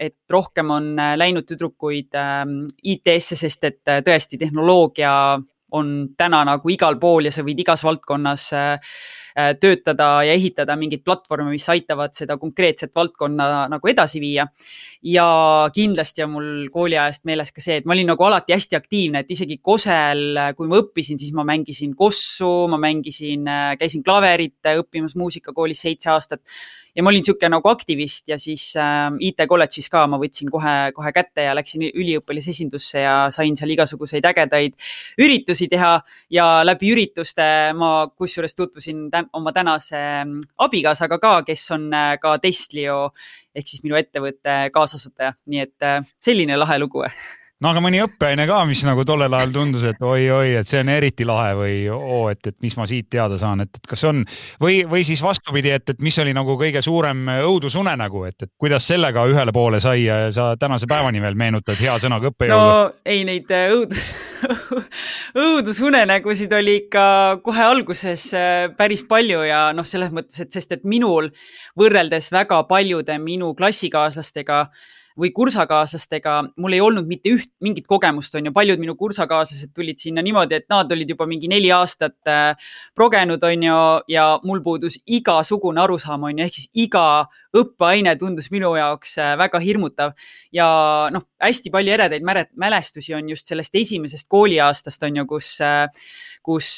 et 0.00 0.16
rohkem 0.30 0.70
on 0.74 0.92
äh, 0.98 1.14
läinud 1.18 1.46
tüdrukuid 1.48 2.16
ähm, 2.18 2.62
IT-sse, 2.82 3.38
sest 3.38 3.64
et 3.68 3.90
äh, 3.90 4.02
tõesti 4.04 4.40
tehnoloogia 4.40 5.12
on 5.72 5.92
täna 6.18 6.42
nagu 6.44 6.72
igal 6.72 6.98
pool 7.00 7.28
ja 7.28 7.32
sa 7.32 7.44
võid 7.46 7.62
igas 7.62 7.80
valdkonnas 7.86 8.50
töötada 9.60 10.08
ja 10.26 10.32
ehitada 10.36 10.76
mingeid 10.76 11.04
platvorme, 11.04 11.50
mis 11.52 11.68
aitavad 11.72 12.14
seda 12.16 12.36
konkreetset 12.40 12.92
valdkonna 12.94 13.66
nagu 13.72 13.88
edasi 13.88 14.20
viia. 14.20 14.46
ja 15.02 15.26
kindlasti 15.74 16.22
on 16.22 16.30
mul 16.30 16.50
kooliajast 16.70 17.24
meeles 17.26 17.50
ka 17.52 17.60
see, 17.64 17.80
et 17.80 17.86
ma 17.88 17.96
olin 17.96 18.06
nagu 18.12 18.24
alati 18.24 18.54
hästi 18.54 18.76
aktiivne, 18.78 19.24
et 19.24 19.32
isegi 19.34 19.58
Kosel, 19.58 20.38
kui 20.56 20.68
ma 20.70 20.78
õppisin, 20.78 21.18
siis 21.18 21.32
ma 21.34 21.42
mängisin 21.44 21.96
kossu, 21.98 22.68
ma 22.70 22.78
mängisin, 22.78 23.48
käisin 23.80 24.04
klaverit 24.06 24.70
õppimas 24.76 25.16
muusikakoolis 25.18 25.82
seitse 25.82 26.12
aastat 26.12 26.42
ja 26.94 27.02
ma 27.02 27.10
olin 27.10 27.22
niisugune 27.22 27.50
nagu 27.54 27.70
aktivist 27.70 28.28
ja 28.28 28.36
siis 28.40 28.66
äh, 28.80 29.08
IT-kolledžis 29.28 29.88
ka 29.92 30.04
ma 30.10 30.18
võtsin 30.20 30.50
kohe-kohe 30.52 31.12
kätte 31.16 31.46
ja 31.46 31.54
läksin 31.56 31.86
üliõpilasesindusse 31.88 33.04
ja 33.04 33.14
sain 33.32 33.56
seal 33.56 33.72
igasuguseid 33.72 34.26
ägedaid 34.28 34.76
üritusi 35.20 35.70
teha 35.72 35.94
ja 36.32 36.48
läbi 36.66 36.92
ürituste 36.92 37.46
ma 37.78 37.92
kusjuures 38.12 38.56
tutvusin 38.58 39.06
tän 39.12 39.21
oma 39.32 39.52
tänase 39.52 39.98
ähm, 39.98 40.38
abikaasaga 40.58 41.18
ka, 41.22 41.34
kes 41.46 41.70
on 41.74 41.88
äh, 41.94 42.16
ka 42.22 42.36
Testlio 42.42 42.98
ehk 43.54 43.68
siis 43.68 43.84
minu 43.84 43.98
ettevõtte 44.00 44.56
kaasasutaja, 44.74 45.36
nii 45.46 45.62
et 45.66 45.86
äh, 45.86 46.02
selline 46.24 46.56
lahe 46.58 46.78
lugu 46.82 47.04
no 47.62 47.70
aga 47.70 47.82
mõni 47.84 48.00
õppeaine 48.02 48.46
ka, 48.48 48.58
mis 48.66 48.82
nagu 48.86 49.04
tollel 49.06 49.32
ajal 49.38 49.52
tundus, 49.54 49.84
et 49.86 50.00
oi-oi, 50.02 50.56
et 50.58 50.68
see 50.68 50.80
on 50.82 50.90
eriti 50.92 51.26
lahe 51.28 51.54
või 51.58 51.76
oo, 51.94 52.24
et, 52.32 52.40
et 52.50 52.56
mis 52.64 52.74
ma 52.78 52.86
siit 52.90 53.06
teada 53.12 53.38
saan, 53.38 53.62
et, 53.64 53.70
et 53.78 53.90
kas 53.92 54.02
on 54.08 54.24
või, 54.62 54.82
või 54.88 55.04
siis 55.06 55.22
vastupidi, 55.22 55.70
et, 55.76 55.94
et 55.94 56.02
mis 56.02 56.18
oli 56.22 56.34
nagu 56.34 56.56
kõige 56.60 56.82
suurem 56.84 57.28
õudusunenägu, 57.38 58.24
et, 58.30 58.46
et 58.46 58.52
kuidas 58.60 58.86
sellega 58.90 59.24
ühele 59.30 59.54
poole 59.54 59.80
sai 59.82 60.06
ja 60.08 60.18
sa 60.34 60.52
tänase 60.60 60.88
päevani 60.90 61.22
veel 61.22 61.38
meenutad 61.38 61.78
hea 61.80 61.94
sõnaga 62.02 62.32
õppejõudu? 62.32 62.72
no 62.72 63.04
ei, 63.06 63.22
neid 63.28 63.52
äh, 63.54 63.70
õudus 63.76 64.10
õudusunenägusid 65.46 66.52
oli 66.58 66.78
ikka 66.84 67.04
kohe 67.46 67.62
alguses 67.66 68.26
äh, 68.34 68.64
päris 68.78 69.04
palju 69.08 69.44
ja 69.46 69.68
noh, 69.76 69.86
selles 69.88 70.10
mõttes, 70.14 70.42
et 70.42 70.50
sest 70.54 70.74
et 70.74 70.82
minul 70.88 71.30
võrreldes 71.78 72.32
väga 72.34 72.62
paljude 72.70 73.16
minu 73.22 73.52
klassikaaslastega 73.58 74.64
või 75.18 75.32
kursakaaslastega, 75.34 76.38
mul 76.62 76.76
ei 76.76 76.80
olnud 76.82 77.08
mitte 77.08 77.32
üht, 77.32 77.50
mingit 77.64 77.86
kogemust, 77.90 78.34
on 78.38 78.48
ju, 78.48 78.54
paljud 78.54 78.80
minu 78.80 78.94
kursakaaslased 78.98 79.72
tulid 79.76 80.00
sinna 80.00 80.24
niimoodi, 80.24 80.60
et 80.62 80.68
nad 80.72 80.90
olid 80.92 81.12
juba 81.12 81.26
mingi 81.28 81.50
neli 81.52 81.70
aastat 81.74 82.30
äh, 82.30 82.72
progenud, 82.96 83.42
on 83.44 83.66
ju, 83.68 83.78
ja 84.12 84.26
mul 84.46 84.62
puudus 84.64 84.98
igasugune 85.06 85.82
arusaam, 85.84 86.28
on 86.28 86.40
ju, 86.40 86.46
ehk 86.46 86.56
siis 86.56 86.70
iga 86.86 87.04
õppeaine 87.52 88.14
tundus 88.16 88.48
minu 88.52 88.72
jaoks 88.78 89.18
äh, 89.20 89.34
väga 89.40 89.60
hirmutav. 89.60 90.14
Ja 90.54 90.66
noh, 91.12 91.26
hästi 91.42 91.72
palju 91.72 91.92
eredaid 91.92 92.24
mälestusi 92.24 93.12
on 93.16 93.28
just 93.28 93.50
sellest 93.50 93.74
esimesest 93.76 94.28
kooliaastast 94.32 95.04
on 95.08 95.20
ju, 95.20 95.26
kus, 95.34 95.50
äh, 95.64 95.84
kus 96.42 96.70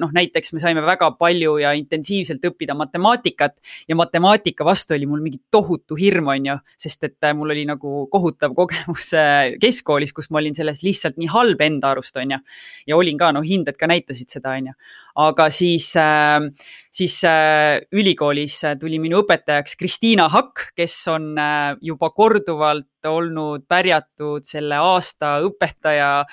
noh, 0.00 0.10
näiteks 0.16 0.54
me 0.56 0.62
saime 0.62 0.82
väga 0.86 1.10
palju 1.20 1.58
ja 1.60 1.74
intensiivselt 1.76 2.44
õppida 2.48 2.74
matemaatikat. 2.78 3.58
Ja 3.88 3.98
matemaatika 3.98 4.64
vastu 4.64 4.96
oli 4.96 5.06
mul 5.06 5.20
mingi 5.24 5.42
tohutu 5.52 5.98
hirm, 6.00 6.32
on 6.32 6.50
ju, 6.50 6.56
sest 6.80 7.04
et 7.10 7.28
mul 7.36 7.52
oli 7.52 7.65
nagu 7.68 8.06
kohutav 8.12 8.54
kogemus 8.56 9.12
äh, 9.16 9.56
keskkoolis, 9.62 10.14
kus 10.16 10.30
ma 10.30 10.40
olin 10.42 10.56
selles 10.56 10.82
lihtsalt 10.86 11.18
nii 11.20 11.30
halb 11.32 11.62
enda 11.66 11.92
arust, 11.94 12.16
on 12.20 12.36
ju. 12.36 12.38
ja 12.86 12.96
olin 12.98 13.18
ka, 13.18 13.32
no 13.34 13.42
hinded 13.46 13.78
ka 13.80 13.90
näitasid 13.90 14.32
seda, 14.32 14.56
on 14.56 14.72
ju. 14.72 14.76
Aga 15.16 15.48
siis, 15.54 15.88
äh, 15.96 16.40
siis 16.92 17.18
äh, 17.24 17.80
ülikoolis 17.92 18.58
tuli 18.80 18.98
minu 19.02 19.22
õpetajaks 19.24 19.76
Kristiina 19.80 20.28
Hakk, 20.32 20.70
kes 20.76 20.98
on 21.12 21.34
juba 21.84 22.10
korduvalt 22.16 22.90
olnud 23.06 23.62
pärjatud 23.68 24.42
selle 24.46 24.78
aasta 24.82 25.36
õpetaja 25.46 26.24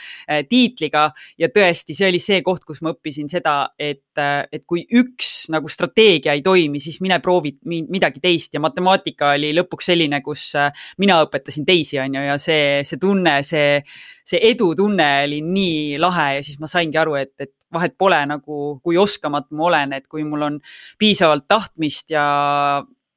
tiitliga. 0.50 1.04
Ja 1.38 1.50
tõesti, 1.54 1.94
see 1.94 2.08
oli 2.10 2.22
see 2.24 2.40
koht, 2.46 2.64
kus 2.66 2.82
ma 2.82 2.94
õppisin 2.96 3.30
seda, 3.30 3.74
et, 3.78 4.18
et 4.18 4.64
kui 4.66 4.82
üks 4.98 5.52
nagu 5.54 5.70
strateegia 5.70 6.34
ei 6.34 6.42
toimi, 6.42 6.82
siis 6.82 6.98
mine 7.06 7.20
proovi 7.22 7.54
midagi 7.70 8.24
teist. 8.24 8.56
Ja 8.56 8.64
matemaatika 8.64 9.36
oli 9.38 9.52
lõpuks 9.54 9.92
selline, 9.92 10.24
kus 10.26 10.48
mina 11.04 11.20
õpetasin 11.28 11.68
teisi, 11.68 12.00
on 12.02 12.18
ju, 12.18 12.26
ja 12.32 12.40
see, 12.42 12.82
see 12.88 13.02
tunne, 13.02 13.36
see, 13.46 13.78
see 14.26 14.42
edutunne 14.50 15.10
oli 15.28 15.44
nii 15.46 16.02
lahe. 16.02 16.40
Ja 16.40 16.46
siis 16.48 16.58
ma 16.64 16.72
saingi 16.72 16.98
aru, 16.98 17.20
et, 17.22 17.36
et 17.38 17.54
vahet 17.74 17.96
pole 17.98 18.20
nagu, 18.30 18.80
kui 18.84 18.98
oskamatu 19.00 19.58
ma 19.58 19.68
olen, 19.70 19.98
et 20.00 20.08
kui 20.12 20.26
mul 20.28 20.48
on 20.48 20.60
piisavalt 21.02 21.48
tahtmist 21.48 22.14
ja, 22.14 22.26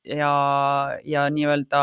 ja, 0.04 0.32
ja 1.04 1.26
nii-öelda 1.32 1.80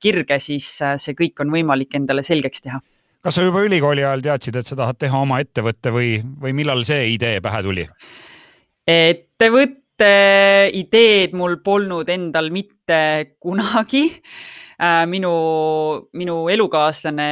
kirge, 0.00 0.38
siis 0.42 0.68
äh, 0.82 0.96
see 1.00 1.16
kõik 1.18 1.44
on 1.44 1.54
võimalik 1.54 1.96
endale 1.98 2.24
selgeks 2.26 2.64
teha. 2.66 2.80
kas 3.26 3.38
sa 3.38 3.46
juba 3.46 3.64
ülikooli 3.66 4.04
ajal 4.04 4.22
teadsid, 4.24 4.60
et 4.60 4.68
sa 4.68 4.78
tahad 4.78 5.00
teha 5.00 5.18
oma 5.18 5.40
ettevõtte 5.42 5.92
või, 5.94 6.16
või 6.42 6.54
millal 6.56 6.84
see 6.88 7.10
idee 7.14 7.40
pähe 7.44 7.62
tuli? 7.66 7.86
ettevõtte 8.86 10.12
ideed 10.78 11.34
mul 11.34 11.58
polnud 11.64 12.08
endal 12.12 12.52
mitte 12.54 13.00
kunagi. 13.42 14.04
Äh, 14.76 15.06
minu, 15.08 15.32
minu 16.12 16.34
elukaaslane 16.52 17.30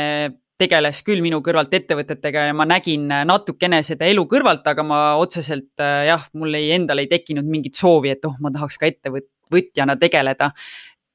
tegeles 0.60 1.02
küll 1.06 1.22
minu 1.24 1.40
kõrvalt 1.44 1.72
ettevõtetega 1.74 2.48
ja 2.48 2.54
ma 2.56 2.66
nägin 2.68 3.08
natukene 3.26 3.82
seda 3.86 4.06
elu 4.10 4.24
kõrvalt, 4.30 4.66
aga 4.70 4.86
ma 4.86 5.00
otseselt 5.20 5.82
äh, 5.82 6.06
jah, 6.10 6.28
mul 6.38 6.54
ei, 6.54 6.70
endal 6.76 7.02
ei 7.02 7.10
tekkinud 7.10 7.48
mingit 7.48 7.78
soovi, 7.78 8.14
et 8.14 8.28
oh, 8.28 8.36
ma 8.44 8.52
tahaks 8.54 8.78
ka 8.78 8.88
ettevõtjana 8.90 9.98
tegeleda. 10.00 10.52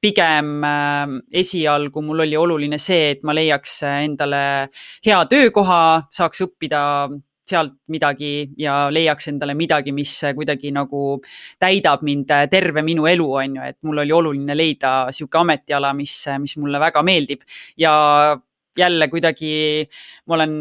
Pigem 0.00 0.52
äh, 0.64 1.16
esialgu 1.42 2.04
mul 2.04 2.26
oli 2.26 2.36
oluline 2.36 2.78
see, 2.80 3.14
et 3.16 3.24
ma 3.24 3.36
leiaks 3.36 3.80
endale 3.88 4.44
hea 5.06 5.24
töökoha, 5.32 5.80
saaks 6.12 6.46
õppida 6.46 6.84
sealt 7.50 7.74
midagi 7.90 8.52
ja 8.60 8.74
leiaks 8.92 9.26
endale 9.32 9.56
midagi, 9.58 9.90
mis 9.96 10.12
kuidagi 10.36 10.70
nagu 10.74 11.16
täidab 11.58 12.04
mind 12.06 12.30
terve 12.52 12.84
minu 12.86 13.08
elu, 13.10 13.26
on 13.40 13.56
ju, 13.58 13.64
et 13.72 13.78
mul 13.88 14.04
oli 14.04 14.14
oluline 14.14 14.54
leida 14.54 14.92
sihuke 15.14 15.40
ametiala, 15.40 15.90
mis, 15.96 16.14
mis 16.38 16.54
mulle 16.60 16.78
väga 16.82 17.02
meeldib. 17.06 17.42
Ja 17.80 18.36
jälle 18.80 19.08
kuidagi 19.12 19.52
ma 20.26 20.38
olen 20.40 20.56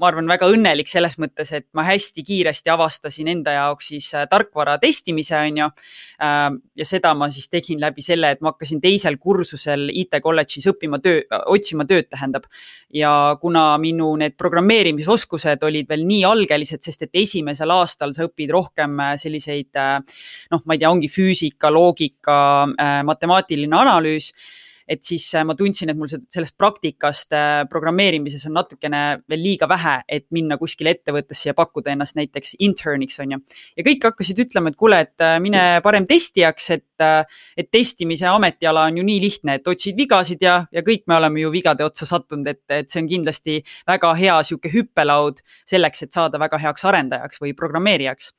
ma 0.00 0.10
arvan, 0.10 0.28
väga 0.28 0.48
õnnelik 0.52 0.90
selles 0.90 1.16
mõttes, 1.20 1.50
et 1.56 1.66
ma 1.76 1.84
hästi 1.86 2.24
kiiresti 2.26 2.72
avastasin 2.72 3.30
enda 3.32 3.54
jaoks 3.56 3.90
siis 3.92 4.08
äh, 4.16 4.26
tarkvara 4.30 4.76
testimise, 4.82 5.36
on 5.38 5.60
ju. 5.62 5.68
Ähm, 6.22 6.58
ja 6.76 6.86
seda 6.88 7.12
ma 7.16 7.28
siis 7.32 7.48
tegin 7.52 7.80
läbi 7.82 8.04
selle, 8.04 8.34
et 8.34 8.42
ma 8.44 8.52
hakkasin 8.52 8.82
teisel 8.82 9.18
kursusel 9.22 9.88
IT 9.92 10.18
kolledžis 10.24 10.68
õppima 10.72 11.00
töö, 11.02 11.22
otsima 11.52 11.86
tööd, 11.88 12.10
tähendab. 12.12 12.50
ja 12.92 13.36
kuna 13.40 13.76
minu 13.82 14.12
need 14.16 14.36
programmeerimisoskused 14.38 15.64
olid 15.66 15.88
veel 15.88 16.04
nii 16.06 16.22
algelised, 16.24 16.84
sest 16.84 17.08
et 17.08 17.18
esimesel 17.24 17.72
aastal 17.74 18.14
sa 18.16 18.28
õpid 18.28 18.52
rohkem 18.52 19.00
äh, 19.00 19.16
selliseid 19.20 19.80
äh, 19.80 19.98
noh, 20.52 20.62
ma 20.64 20.76
ei 20.76 20.82
tea, 20.82 20.92
ongi 20.92 21.10
füüsika, 21.12 21.70
loogika, 21.72 22.36
matemaatiline 23.06 23.76
analüüs 23.76 24.32
et 24.88 25.02
siis 25.04 25.26
äh, 25.34 25.44
ma 25.46 25.54
tundsin, 25.58 25.90
et 25.90 25.98
mul 25.98 26.08
sellest 26.10 26.54
praktikast 26.58 27.34
äh, 27.34 27.64
programmeerimises 27.70 28.46
on 28.48 28.54
natukene 28.56 29.02
veel 29.28 29.42
liiga 29.42 29.68
vähe, 29.70 29.96
et 30.08 30.26
minna 30.34 30.58
kuskile 30.60 30.94
ettevõttesse 30.94 31.50
ja 31.50 31.56
pakkuda 31.58 31.92
ennast 31.92 32.16
näiteks 32.18 32.56
intern'iks, 32.62 33.18
on 33.24 33.34
ju. 33.34 33.40
ja 33.76 33.86
kõik 33.86 34.06
hakkasid 34.10 34.44
ütlema, 34.46 34.70
et 34.70 34.78
kuule, 34.78 35.00
et 35.08 35.26
äh, 35.26 35.36
mine 35.42 35.64
parem 35.84 36.06
testijaks, 36.08 36.70
et, 36.76 37.06
et 37.58 37.70
testimise 37.72 38.30
ametiala 38.30 38.86
on 38.90 39.00
ju 39.02 39.06
nii 39.06 39.20
lihtne, 39.26 39.58
et 39.58 39.68
otsid 39.74 39.98
vigasid 39.98 40.42
ja, 40.46 40.60
ja 40.72 40.84
kõik 40.86 41.06
me 41.10 41.18
oleme 41.18 41.42
ju 41.42 41.52
vigade 41.54 41.86
otsa 41.86 42.08
sattunud, 42.08 42.46
et, 42.50 42.64
et 42.70 42.90
see 42.90 43.02
on 43.02 43.10
kindlasti 43.10 43.60
väga 43.88 44.14
hea 44.18 44.38
sihuke 44.46 44.70
hüppelaud 44.72 45.42
selleks, 45.66 46.06
et 46.06 46.14
saada 46.14 46.40
väga 46.42 46.62
heaks 46.62 46.86
arendajaks 46.86 47.42
või 47.42 47.56
programmeerijaks. 47.58 48.32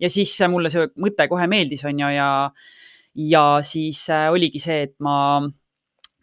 ja 0.00 0.08
siis 0.10 0.32
mulle 0.48 0.72
see 0.72 0.88
mõte 0.96 1.28
kohe 1.28 1.46
meeldis, 1.50 1.84
on 1.84 2.00
ju, 2.00 2.14
ja 2.16 2.30
ja 3.12 3.58
siis 3.60 4.06
oligi 4.08 4.56
see, 4.56 4.86
et 4.86 4.94
ma 5.04 5.42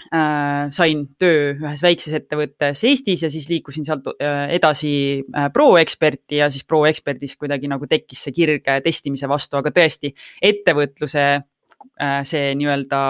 sain 0.10 1.04
töö 1.20 1.54
ühes 1.60 1.84
väikses 1.84 2.16
ettevõttes 2.18 2.84
Eestis 2.88 3.24
ja 3.26 3.30
siis 3.30 3.50
liikusin 3.52 3.86
sealt 3.86 4.08
äh, 4.16 4.48
edasi 4.56 4.94
äh, 5.22 5.50
pro-eksperti 5.54 6.40
ja 6.40 6.50
siis 6.50 6.66
pro-eksperdis 6.66 7.36
kuidagi 7.38 7.70
nagu 7.72 7.88
tekkis 7.90 8.24
see 8.26 8.36
kirg 8.36 8.68
testimise 8.86 9.30
vastu, 9.30 9.60
aga 9.60 9.74
tõesti 9.76 10.14
ettevõtluse 10.42 11.26
äh, 11.36 12.20
see 12.26 12.56
nii-öelda 12.60 13.04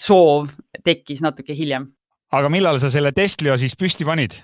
soov 0.00 0.50
tekkis 0.84 1.22
natuke 1.22 1.54
hiljem 1.56 1.90
aga 2.30 2.50
millal 2.52 2.78
sa 2.82 2.90
selle 2.92 3.12
Testlio 3.16 3.56
siis 3.60 3.74
püsti 3.78 4.06
panid? 4.06 4.36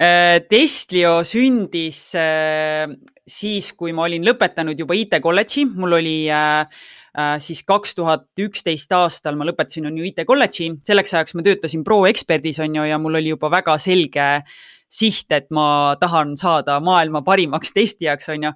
Äh, 0.00 0.40
Testlio 0.48 1.18
sündis 1.28 2.00
äh, 2.18 2.88
siis, 3.26 3.72
kui 3.78 3.94
ma 3.96 4.06
olin 4.08 4.24
lõpetanud 4.26 4.78
juba 4.80 4.96
IT 4.98 5.18
kolledži, 5.24 5.66
mul 5.68 5.98
oli 6.00 6.16
äh, 6.32 6.64
siis 7.42 7.62
kaks 7.66 7.94
tuhat 7.98 8.26
üksteist 8.40 8.92
aastal 8.96 9.38
ma 9.38 9.46
lõpetasin, 9.48 9.88
on 9.90 10.00
ju 10.00 10.08
IT 10.08 10.24
kolledži, 10.28 10.72
selleks 10.86 11.14
ajaks 11.14 11.36
ma 11.38 11.44
töötasin 11.46 11.84
pro-eksperdis 11.86 12.62
on 12.64 12.80
ju 12.80 12.88
ja 12.90 12.98
mul 13.00 13.20
oli 13.20 13.34
juba 13.34 13.52
väga 13.52 13.76
selge 13.82 14.28
siht, 14.94 15.30
et 15.34 15.48
ma 15.54 15.96
tahan 16.00 16.36
saada 16.38 16.78
maailma 16.84 17.24
parimaks 17.26 17.74
testijaks 17.74 18.30
on 18.34 18.48
ju. 18.48 18.52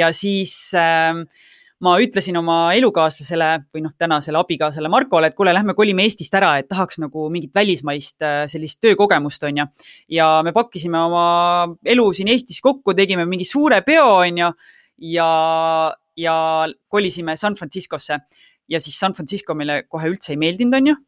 Ja 0.00 0.12
siis 0.16 0.54
äh, 0.78 1.24
ma 1.84 1.94
ütlesin 2.02 2.36
oma 2.40 2.58
elukaaslasele 2.76 3.48
või 3.74 3.84
noh, 3.86 3.94
tänasele 3.98 4.40
abikaasale 4.40 4.90
Markole, 4.92 5.30
et 5.30 5.36
kuule, 5.38 5.54
lähme 5.56 5.74
kolime 5.78 6.04
Eestist 6.04 6.34
ära, 6.36 6.52
et 6.60 6.68
tahaks 6.68 7.00
nagu 7.00 7.28
mingit 7.32 7.54
välismaist 7.56 8.24
äh, 8.26 8.42
sellist 8.52 8.80
töökogemust, 8.84 9.44
on 9.48 9.62
ju. 9.62 9.66
ja 10.16 10.28
me 10.44 10.52
pakkisime 10.56 11.00
oma 11.00 11.24
elu 11.84 12.06
siin 12.16 12.32
Eestis 12.34 12.60
kokku, 12.64 12.94
tegime 12.96 13.24
mingi 13.28 13.48
suure 13.48 13.80
peo, 13.86 14.06
on 14.20 14.44
ju, 14.44 14.52
ja, 15.14 15.30
ja 16.16 16.36
kolisime 16.88 17.36
San 17.36 17.56
Franciscosse 17.56 18.20
ja 18.70 18.80
siis 18.80 18.98
San 18.98 19.16
Francisco 19.16 19.56
meile 19.56 19.82
kohe 19.88 20.12
üldse 20.12 20.34
ei 20.34 20.40
meeldinud, 20.40 20.76
on 20.76 20.92
ju 20.92 21.00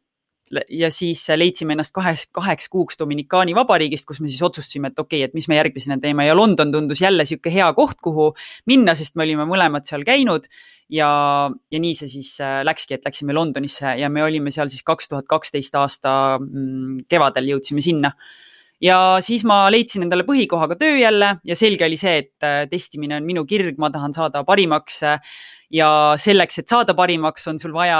ja 0.69 0.89
siis 0.93 1.21
leidsime 1.35 1.75
ennast 1.75 1.93
kaheks, 1.95 2.27
kaheks 2.35 2.69
kuuks 2.73 2.99
Dominikaani 2.99 3.55
vabariigist, 3.57 4.05
kus 4.09 4.21
me 4.23 4.29
siis 4.31 4.41
otsustasime, 4.45 4.91
et 4.91 4.99
okei 4.99 5.21
okay,, 5.21 5.29
et 5.29 5.37
mis 5.37 5.47
me 5.51 5.57
järgmisena 5.59 5.99
teeme 6.03 6.27
ja 6.27 6.35
London 6.37 6.71
tundus 6.73 7.01
jälle 7.01 7.25
sihuke 7.25 7.53
hea 7.53 7.67
koht, 7.77 7.99
kuhu 8.03 8.31
minna, 8.69 8.95
sest 8.97 9.15
me 9.15 9.27
olime 9.27 9.47
mõlemad 9.49 9.87
seal 9.89 10.05
käinud. 10.07 10.47
ja, 10.93 11.09
ja 11.71 11.79
nii 11.79 11.95
see 11.97 12.09
siis 12.11 12.35
äh, 12.43 12.61
läkski, 12.67 12.97
et 12.97 13.05
läksime 13.05 13.33
Londonisse 13.33 13.95
ja 13.97 14.09
me 14.09 14.23
olime 14.23 14.51
seal 14.51 14.69
siis 14.69 14.83
kaks 14.83 15.07
tuhat 15.09 15.27
kaksteist 15.27 15.75
aasta 15.79 16.39
mm, 16.39 17.05
kevadel 17.09 17.53
jõudsime 17.53 17.81
sinna 17.81 18.11
ja 18.83 18.99
siis 19.23 19.45
ma 19.47 19.63
leidsin 19.71 20.05
endale 20.05 20.25
põhikohaga 20.27 20.77
töö 20.79 20.97
jälle 20.99 21.37
ja 21.47 21.55
selge 21.55 21.87
oli 21.87 21.97
see, 21.99 22.17
et 22.25 22.69
testimine 22.71 23.17
on 23.17 23.27
minu 23.27 23.45
kirg, 23.47 23.79
ma 23.79 23.89
tahan 23.93 24.15
saada 24.15 24.43
parimaks 24.47 25.01
ja 25.73 25.87
selleks, 26.21 26.59
et 26.61 26.69
saada 26.69 26.93
parimaks, 26.97 27.47
on 27.49 27.57
sul 27.61 27.73
vaja 27.75 27.97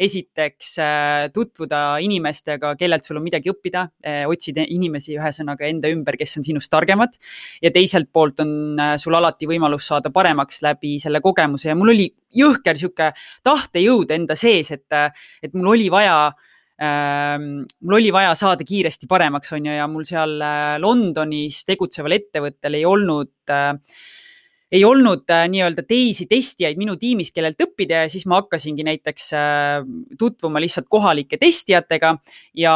esiteks 0.00 0.72
äh, 0.82 1.26
tutvuda 1.34 1.96
inimestega, 2.04 2.74
kellelt 2.80 3.06
sul 3.06 3.18
on 3.20 3.24
midagi 3.24 3.52
õppida, 3.52 3.86
äh, 4.04 4.22
otsida 4.30 4.66
inimesi 4.68 5.16
ühesõnaga 5.16 5.68
enda 5.68 5.90
ümber, 5.92 6.18
kes 6.20 6.38
on 6.40 6.46
sinust 6.46 6.72
targemad. 6.72 7.16
ja 7.62 7.70
teiselt 7.72 8.10
poolt 8.12 8.40
on 8.44 8.80
äh, 8.80 8.94
sul 9.00 9.16
alati 9.16 9.48
võimalus 9.48 9.88
saada 9.88 10.12
paremaks 10.12 10.62
läbi 10.64 10.98
selle 11.00 11.20
kogemuse 11.24 11.70
ja 11.70 11.76
mul 11.78 11.94
oli 11.94 12.10
jõhker 12.34 12.78
sihuke 12.80 13.12
tahtejõud 13.44 14.10
enda 14.12 14.36
sees, 14.36 14.70
et, 14.74 15.16
et 15.42 15.54
mul 15.54 15.74
oli 15.74 15.88
vaja 15.92 16.34
mul 16.82 17.94
oli 17.96 18.10
vaja 18.10 18.32
saada 18.34 18.64
kiiresti 18.66 19.06
paremaks, 19.06 19.52
on 19.54 19.68
ju, 19.68 19.76
ja 19.76 19.86
mul 19.86 20.02
seal 20.08 20.40
Londonis 20.82 21.60
tegutseval 21.68 22.16
ettevõttel 22.16 22.80
ei 22.80 22.86
olnud 22.88 23.52
äh, 23.54 23.76
ei 24.74 24.82
olnud 24.84 25.30
äh, 25.30 25.44
nii-öelda 25.50 25.84
teisi 25.86 26.26
testijaid 26.26 26.78
minu 26.80 26.96
tiimis, 26.98 27.30
kellelt 27.34 27.60
õppida 27.62 28.04
ja 28.04 28.10
siis 28.10 28.24
ma 28.26 28.40
hakkasingi 28.40 28.82
näiteks 28.86 29.28
äh, 29.38 29.84
tutvuma 30.18 30.58
lihtsalt 30.62 30.88
kohalike 30.90 31.38
testijatega. 31.38 32.14
Ja, 32.58 32.74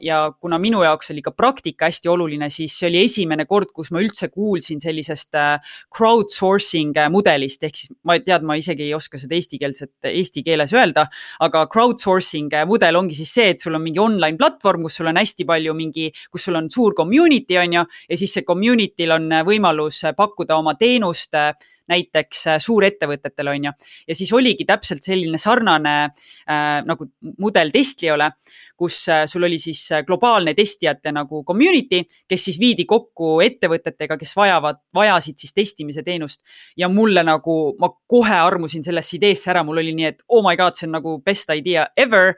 ja 0.00 0.18
kuna 0.40 0.60
minu 0.62 0.84
jaoks 0.84 1.10
oli 1.10 1.24
ka 1.24 1.32
praktika 1.34 1.88
hästi 1.90 2.10
oluline, 2.12 2.50
siis 2.54 2.76
see 2.78 2.90
oli 2.90 3.02
esimene 3.08 3.48
kord, 3.50 3.72
kus 3.74 3.90
ma 3.94 4.02
üldse 4.02 4.28
kuulsin 4.30 4.82
sellisest 4.82 5.34
äh, 5.38 5.74
crowdsourcing 5.94 6.94
mudelist. 7.10 7.66
Ehk 7.66 7.80
siis 7.82 7.94
ma 8.06 8.16
tead, 8.22 8.46
ma 8.46 8.58
isegi 8.60 8.86
ei 8.86 8.94
oska 8.94 9.18
seda 9.18 9.34
eestikeelset 9.34 10.10
eesti 10.12 10.44
keeles 10.46 10.74
öelda, 10.76 11.08
aga 11.42 11.64
crowdsourcing 11.72 12.54
mudel 12.70 13.00
ongi 13.00 13.18
siis 13.18 13.34
see, 13.34 13.50
et 13.56 13.64
sul 13.64 13.74
on 13.74 13.82
mingi 13.82 14.02
online 14.02 14.38
platvorm, 14.38 14.86
kus 14.86 15.00
sul 15.00 15.10
on 15.10 15.18
hästi 15.18 15.48
palju 15.50 15.74
mingi, 15.74 16.10
kus 16.30 16.46
sul 16.46 16.60
on 16.60 16.70
suur 16.70 16.94
community 16.94 17.58
on 17.58 17.78
ju, 17.80 17.84
ja 18.10 18.22
siis 18.22 18.38
see 18.38 18.46
community'l 18.46 19.18
on 19.18 19.28
võimalus 19.48 20.04
pakkuda 20.14 20.60
oma 20.62 20.78
teenust 20.78 21.23
teenust 21.30 21.34
äh, 21.34 21.54
näiteks 21.90 22.46
äh, 22.48 22.58
suurettevõtetele, 22.62 23.54
on 23.54 23.68
ju. 23.68 23.72
ja 24.08 24.16
siis 24.16 24.32
oligi 24.32 24.64
täpselt 24.68 25.04
selline 25.04 25.38
sarnane 25.38 25.94
äh, 26.04 26.80
nagu 26.86 27.08
mudel 27.38 27.72
Testliole, 27.74 28.30
kus 28.76 29.02
äh, 29.08 29.24
sul 29.30 29.46
oli 29.46 29.58
siis 29.58 29.82
globaalne 30.06 30.54
testijate 30.54 31.12
nagu 31.14 31.42
community, 31.44 32.04
kes 32.28 32.48
siis 32.48 32.60
viidi 32.60 32.86
kokku 32.88 33.38
ettevõtetega, 33.44 34.18
kes 34.20 34.36
vajavad, 34.36 34.80
vajasid 34.94 35.38
siis 35.38 35.54
testimise 35.54 36.02
teenust. 36.02 36.40
ja 36.76 36.88
mulle 36.88 37.22
nagu, 37.22 37.74
ma 37.80 37.90
kohe 38.06 38.34
armusin 38.34 38.84
sellesse 38.84 39.16
ideesse 39.16 39.50
ära, 39.50 39.64
mul 39.64 39.82
oli 39.82 39.94
nii, 39.94 40.06
et 40.12 40.22
oh 40.28 40.42
my 40.46 40.56
god, 40.56 40.76
see 40.76 40.88
on 40.88 40.96
nagu 40.98 41.18
best 41.24 41.50
idea 41.54 41.86
ever 41.96 42.34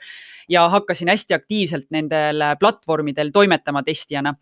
ja 0.48 0.68
hakkasin 0.68 1.08
hästi 1.08 1.34
aktiivselt 1.34 1.90
nendel 1.90 2.42
platvormidel 2.60 3.30
toimetama 3.32 3.82
testijana. 3.82 4.34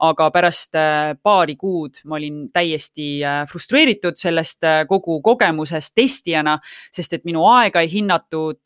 aga 0.00 0.30
pärast 0.32 0.74
äh, 0.80 1.14
paari 1.22 1.56
kuud 1.60 1.98
ma 2.08 2.16
olin 2.16 2.46
täiesti 2.52 3.20
äh, 3.24 3.42
frustreeritud 3.48 4.16
sellest 4.16 4.49
äh, 4.66 4.82
kogu 4.88 5.20
kogemusest 5.24 5.94
testijana, 5.94 6.56
sest 6.92 7.16
et 7.16 7.24
minu 7.28 7.44
aega 7.50 7.82
ei 7.84 7.90
hinnatud, 7.92 8.60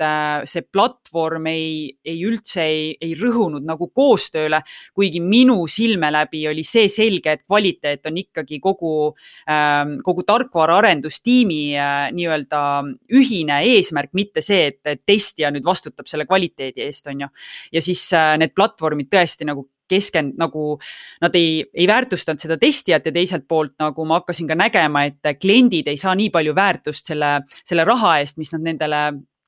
see 0.48 0.64
platvorm 0.72 1.46
ei, 1.50 1.92
ei 2.04 2.18
üldse 2.26 2.62
ei, 2.64 2.88
ei 3.02 3.14
rõhunud 3.18 3.64
nagu 3.66 3.88
koostööle, 3.94 4.60
kuigi 4.94 5.20
minu 5.22 5.58
silme 5.70 6.10
läbi 6.12 6.44
oli 6.50 6.64
see 6.66 6.88
selge, 6.92 7.36
et 7.36 7.44
kvaliteet 7.46 8.06
on 8.10 8.18
ikkagi 8.20 8.60
kogu, 8.62 8.94
ähm, 9.50 9.98
kogu 10.04 10.24
tarkvaraarendustiimi 10.26 11.62
nii-öelda 12.14 12.62
ühine 13.14 13.60
eesmärk, 13.74 14.12
mitte 14.16 14.42
see, 14.44 14.72
et 14.72 15.04
testija 15.06 15.50
nüüd 15.54 15.64
vastutab 15.66 16.08
selle 16.10 16.26
kvaliteedi 16.28 16.84
eest, 16.86 17.06
on 17.10 17.26
ju. 17.26 17.30
ja 17.72 17.82
siis 17.84 18.06
äh, 18.16 18.34
need 18.40 18.54
platvormid 18.56 19.10
tõesti 19.12 19.46
nagu 19.48 19.68
keskend-, 19.90 20.38
nagu 20.40 20.78
nad 21.24 21.36
ei, 21.38 21.62
ei 21.74 21.86
väärtustanud 21.90 22.42
seda 22.42 22.58
testijat 22.60 23.06
ja 23.06 23.12
teiselt 23.14 23.46
poolt 23.48 23.76
nagu 23.82 24.06
ma 24.08 24.20
hakkasin 24.20 24.48
ka 24.50 24.58
nägema, 24.58 25.06
et 25.10 25.38
kliendid 25.40 25.90
ei 25.90 26.00
saa 26.00 26.14
nii 26.18 26.32
palju 26.34 26.56
väärtust 26.56 27.12
selle, 27.12 27.36
selle 27.64 27.86
raha 27.88 28.18
eest, 28.22 28.40
mis 28.40 28.52
nad 28.54 28.64
nendele 28.64 29.04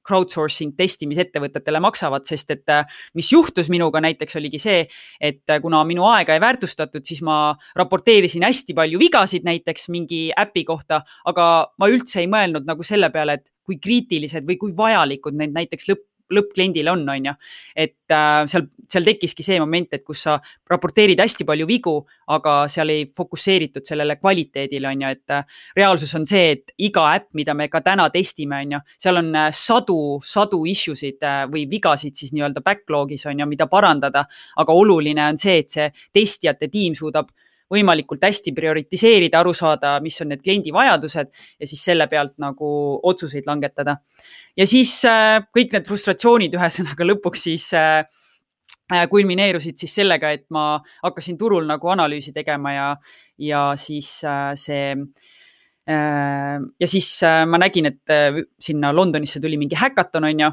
crowdsourcing 0.07 0.77
testimisettevõtetele 0.79 1.81
maksavad, 1.83 2.27
sest 2.29 2.53
et 2.55 2.75
mis 3.19 3.31
juhtus 3.33 3.71
minuga 3.73 4.01
näiteks 4.05 4.39
oligi 4.41 4.61
see, 4.63 4.85
et 5.21 5.57
kuna 5.63 5.83
minu 5.89 6.07
aega 6.13 6.37
ei 6.37 6.43
väärtustatud, 6.43 7.05
siis 7.07 7.23
ma 7.27 7.57
raporteerisin 7.79 8.47
hästi 8.47 8.77
palju 8.79 9.01
vigasid 9.03 9.47
näiteks 9.47 9.89
mingi 9.95 10.29
äpi 10.31 10.65
kohta, 10.69 11.03
aga 11.27 11.49
ma 11.79 11.91
üldse 11.91 12.23
ei 12.23 12.31
mõelnud 12.31 12.69
nagu 12.69 12.87
selle 12.87 13.11
peale, 13.15 13.41
et 13.41 13.51
kui 13.67 13.81
kriitilised 13.83 14.47
või 14.47 14.61
kui 14.61 14.77
vajalikud 14.77 15.37
need 15.39 15.57
näiteks 15.57 15.91
lõpp 15.91 16.07
lõppkliendil 16.33 16.89
on, 16.91 17.05
on 17.09 17.29
ju. 17.31 17.35
et 17.77 18.13
äh, 18.13 18.43
seal, 18.51 18.67
seal 18.91 19.07
tekkiski 19.07 19.45
see 19.47 19.59
moment, 19.63 19.95
et 19.95 20.05
kus 20.05 20.25
sa 20.27 20.37
raporteerid 20.71 21.21
hästi 21.21 21.47
palju 21.47 21.67
vigu, 21.69 21.95
aga 22.35 22.57
seal 22.73 22.91
ei 22.95 23.07
fokusseeritud 23.17 23.87
sellele 23.87 24.19
kvaliteedile, 24.21 24.91
on 24.91 25.07
ju, 25.07 25.13
et 25.17 25.35
äh, 25.35 25.63
reaalsus 25.77 26.15
on 26.19 26.27
see, 26.29 26.51
et 26.57 26.75
iga 26.89 27.07
äpp, 27.15 27.31
mida 27.39 27.55
me 27.55 27.69
ka 27.73 27.83
täna 27.85 28.09
testime, 28.15 28.61
on 28.67 28.77
ju, 28.77 28.83
seal 29.03 29.23
on 29.23 29.33
äh, 29.35 29.49
sadu, 29.55 29.99
sadu 30.25 30.65
issue 30.67 30.99
sid 30.99 31.23
äh, 31.27 31.45
või 31.51 31.67
vigasid 31.71 32.19
siis 32.19 32.35
nii-öelda 32.37 32.65
backlog'is 32.67 33.27
on 33.31 33.43
ju, 33.43 33.49
mida 33.51 33.71
parandada. 33.71 34.27
aga 34.57 34.73
oluline 34.73 35.23
on 35.31 35.39
see, 35.39 35.59
et 35.63 35.71
see 35.71 35.91
testijate 36.15 36.69
tiim 36.73 36.95
suudab 36.95 37.31
võimalikult 37.73 38.23
hästi 38.23 38.53
prioritiseerida, 38.55 39.41
aru 39.41 39.53
saada, 39.57 39.97
mis 40.05 40.19
on 40.23 40.31
need 40.33 40.43
kliendi 40.45 40.73
vajadused 40.75 41.31
ja 41.61 41.69
siis 41.69 41.83
selle 41.89 42.07
pealt 42.11 42.37
nagu 42.43 42.69
otsuseid 43.03 43.47
langetada. 43.49 43.99
ja 44.57 44.67
siis 44.67 44.93
äh, 45.05 45.41
kõik 45.55 45.75
need 45.75 45.89
frustratsioonid 45.89 46.55
ühesõnaga 46.55 47.07
lõpuks 47.07 47.47
siis 47.49 47.69
äh, 47.75 48.05
äh, 48.93 49.07
kulmineerusid 49.11 49.79
siis 49.79 49.95
sellega, 49.95 50.31
et 50.31 50.47
ma 50.51 50.77
hakkasin 51.03 51.39
turul 51.39 51.67
nagu 51.67 51.91
analüüsi 51.91 52.33
tegema 52.33 52.73
ja, 52.75 52.93
ja 53.39 53.73
siis 53.77 54.21
see 54.63 54.85
ja 55.87 56.87
siis 56.91 57.09
ma 57.23 57.61
nägin, 57.63 57.87
et 57.87 58.43
sinna 58.59 58.89
Londonisse 58.91 59.39
tuli 59.39 59.55
mingi 59.55 59.79
häkaton, 59.79 60.25
on 60.27 60.41
ju, 60.43 60.49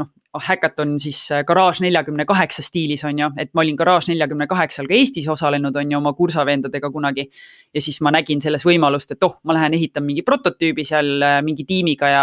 noh, 0.00 0.08
häkaton 0.42 0.96
siis 1.02 1.20
äh, 1.32 1.44
Garage 1.46 1.82
neljakümne 1.84 2.24
kaheksa 2.28 2.62
stiilis 2.62 3.04
on 3.08 3.18
ju, 3.18 3.30
et 3.38 3.50
ma 3.54 3.62
olin 3.64 3.76
Garage 3.78 4.10
neljakümne 4.12 4.46
kaheksal 4.50 4.88
ka 4.88 4.96
Eestis 4.96 5.28
osalenud, 5.28 5.76
on 5.76 5.92
ju, 5.92 5.98
oma 5.98 6.12
kursavendadega 6.16 6.90
kunagi. 6.90 7.28
ja 7.74 7.80
siis 7.84 8.00
ma 8.00 8.12
nägin 8.14 8.40
selles 8.40 8.64
võimalust, 8.66 9.12
et 9.12 9.24
oh, 9.24 9.38
ma 9.44 9.56
lähen 9.56 9.74
ehitan 9.76 10.06
mingi 10.06 10.24
prototüübi 10.26 10.84
seal 10.88 11.22
äh, 11.22 11.40
mingi 11.44 11.66
tiimiga 11.68 12.08
ja, 12.08 12.22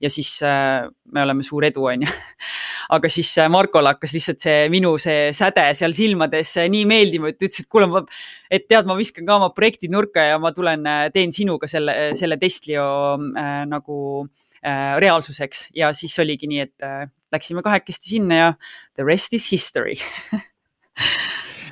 ja 0.00 0.10
siis 0.10 0.36
äh, 0.42 0.86
me 1.12 1.22
oleme 1.22 1.42
suur 1.42 1.64
edu, 1.64 1.88
on 1.90 2.06
ju. 2.06 2.14
aga 2.96 3.08
siis 3.08 3.32
Markole 3.50 3.94
hakkas 3.94 4.14
lihtsalt 4.14 4.44
see 4.44 4.68
minu 4.72 4.94
see 5.02 5.32
säde 5.34 5.66
seal 5.74 5.96
silmades 5.96 6.54
nii 6.70 6.86
meeldima, 6.88 7.32
et 7.32 7.42
ütles, 7.42 7.64
et 7.64 7.70
kuule, 7.70 7.88
ma, 7.90 8.04
et 8.50 8.68
tead, 8.68 8.86
ma 8.86 8.96
viskan 8.98 9.26
ka 9.26 9.38
oma 9.40 9.50
projektid 9.56 9.92
nurka 9.94 10.28
ja 10.30 10.40
ma 10.42 10.52
tulen, 10.56 10.84
teen 11.14 11.32
sinuga 11.32 11.70
selle, 11.70 12.12
selle 12.18 12.38
Testlio 12.40 12.84
äh, 13.16 13.62
nagu 13.70 14.00
äh, 14.24 14.43
reaalsuseks 15.00 15.68
ja 15.76 15.92
siis 15.92 16.18
oligi 16.22 16.48
nii, 16.50 16.60
et 16.64 16.86
äh, 16.86 17.06
läksime 17.34 17.62
kahekesti 17.62 18.16
sinna 18.16 18.40
ja 18.40 18.50
the 18.94 19.04
rest 19.04 19.32
is 19.36 19.50
history 19.52 19.98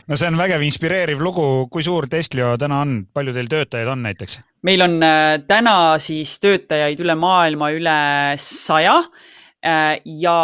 no 0.08 0.18
see 0.18 0.30
on 0.30 0.38
vägev 0.38 0.64
inspireeriv 0.66 1.22
lugu, 1.22 1.44
kui 1.72 1.84
suur 1.86 2.08
Testlio 2.10 2.54
täna 2.60 2.82
on, 2.84 2.96
palju 3.14 3.34
teil 3.36 3.50
töötajaid 3.50 3.92
on 3.92 4.02
näiteks? 4.06 4.40
meil 4.66 4.84
on 4.84 4.98
äh, 5.06 5.36
täna 5.48 5.76
siis 6.02 6.34
töötajaid 6.42 7.00
üle 7.02 7.16
maailma 7.18 7.70
üle 7.74 7.98
saja 8.40 8.98
äh, 9.02 10.02
ja, 10.22 10.36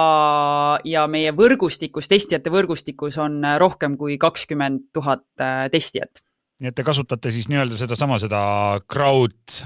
ja 0.85 1.07
meie 1.11 1.35
võrgustikus, 1.37 2.11
testijate 2.11 2.53
võrgustikus 2.55 3.19
on 3.23 3.43
äh, 3.45 3.59
rohkem 3.61 3.99
kui 4.01 4.19
kakskümmend 4.21 4.89
tuhat 4.95 5.27
testijat. 5.73 6.23
nii 6.63 6.73
et 6.73 6.79
te 6.79 6.87
kasutate 6.87 7.35
siis 7.35 7.51
nii-öelda 7.51 7.79
sedasama, 7.81 8.21
seda 8.23 8.41
crowd 8.91 9.61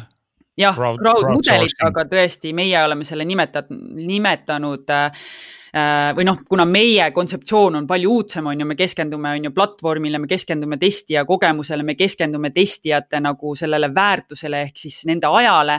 jah, 0.58 0.76
crowd 0.76 1.02
mudelit, 1.32 1.76
aga 1.80 2.04
tõesti, 2.10 2.52
meie 2.56 2.78
oleme 2.84 3.06
selle 3.08 3.24
nimetanud, 3.28 3.82
nimetanud 3.96 4.90
Äh, 4.92 5.26
või 5.72 6.26
noh, 6.28 6.42
kuna 6.48 6.66
meie 6.68 7.06
kontseptsioon 7.16 7.78
on 7.78 7.86
palju 7.88 8.10
uudsem, 8.12 8.46
on 8.50 8.60
ju, 8.60 8.66
me 8.68 8.74
keskendume, 8.76 9.30
on 9.38 9.46
ju, 9.46 9.52
platvormile, 9.56 10.18
me 10.20 10.28
keskendume 10.28 10.76
testija 10.80 11.22
kogemusele, 11.24 11.84
me 11.86 11.94
keskendume 11.96 12.50
testijate 12.52 13.20
nagu 13.24 13.54
sellele 13.56 13.88
väärtusele 13.94 14.60
ehk 14.66 14.82
siis 14.82 14.98
nende 15.08 15.30
ajale, 15.32 15.78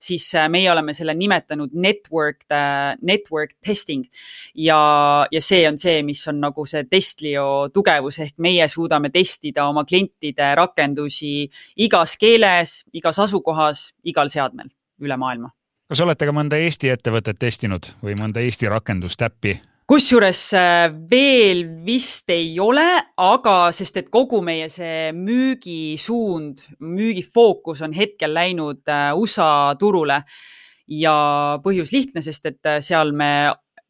siis 0.00 0.30
äh, 0.38 0.48
meie 0.48 0.70
oleme 0.72 0.94
selle 0.96 1.12
nimetanud 1.18 1.74
network, 1.76 2.46
äh, 2.48 2.94
network 3.02 3.56
testing. 3.64 4.06
ja, 4.54 5.26
ja 5.30 5.42
see 5.42 5.66
on 5.68 5.76
see, 5.78 6.02
mis 6.02 6.22
on 6.28 6.40
nagu 6.40 6.64
see 6.66 6.86
Testlio 6.88 7.68
tugevus 7.74 8.20
ehk 8.24 8.38
meie 8.38 8.68
suudame 8.68 9.10
testida 9.12 9.68
oma 9.68 9.84
klientide 9.84 10.54
rakendusi 10.56 11.50
igas 11.84 12.16
keeles, 12.16 12.84
igas 12.92 13.18
asukohas, 13.18 13.90
igal 14.04 14.32
seadmel 14.32 14.72
üle 15.04 15.20
maailma 15.20 15.52
kas 15.94 16.02
olete 16.02 16.26
ka 16.26 16.32
mõnda 16.34 16.58
Eesti 16.58 16.88
ettevõtet 16.90 17.36
testinud 17.38 17.86
või 18.02 18.16
mõnda 18.18 18.42
Eesti 18.42 18.66
rakendust, 18.66 19.20
äppi? 19.22 19.52
kusjuures 19.86 20.40
äh, 20.58 20.88
veel 21.10 21.60
vist 21.86 22.32
ei 22.34 22.56
ole, 22.58 22.86
aga 23.20 23.68
sest, 23.76 24.00
et 24.00 24.08
kogu 24.10 24.40
meie 24.42 24.66
see 24.72 25.12
müügisuund, 25.14 26.64
müügifookus 26.82 27.84
on 27.86 27.94
hetkel 27.94 28.34
läinud 28.34 28.82
äh, 28.90 29.12
USA 29.14 29.76
turule 29.78 30.18
ja 30.90 31.14
põhjus 31.62 31.94
lihtne, 31.94 32.24
sest 32.26 32.50
et 32.50 32.72
äh, 32.72 32.80
seal 32.82 33.14
me 33.14 33.30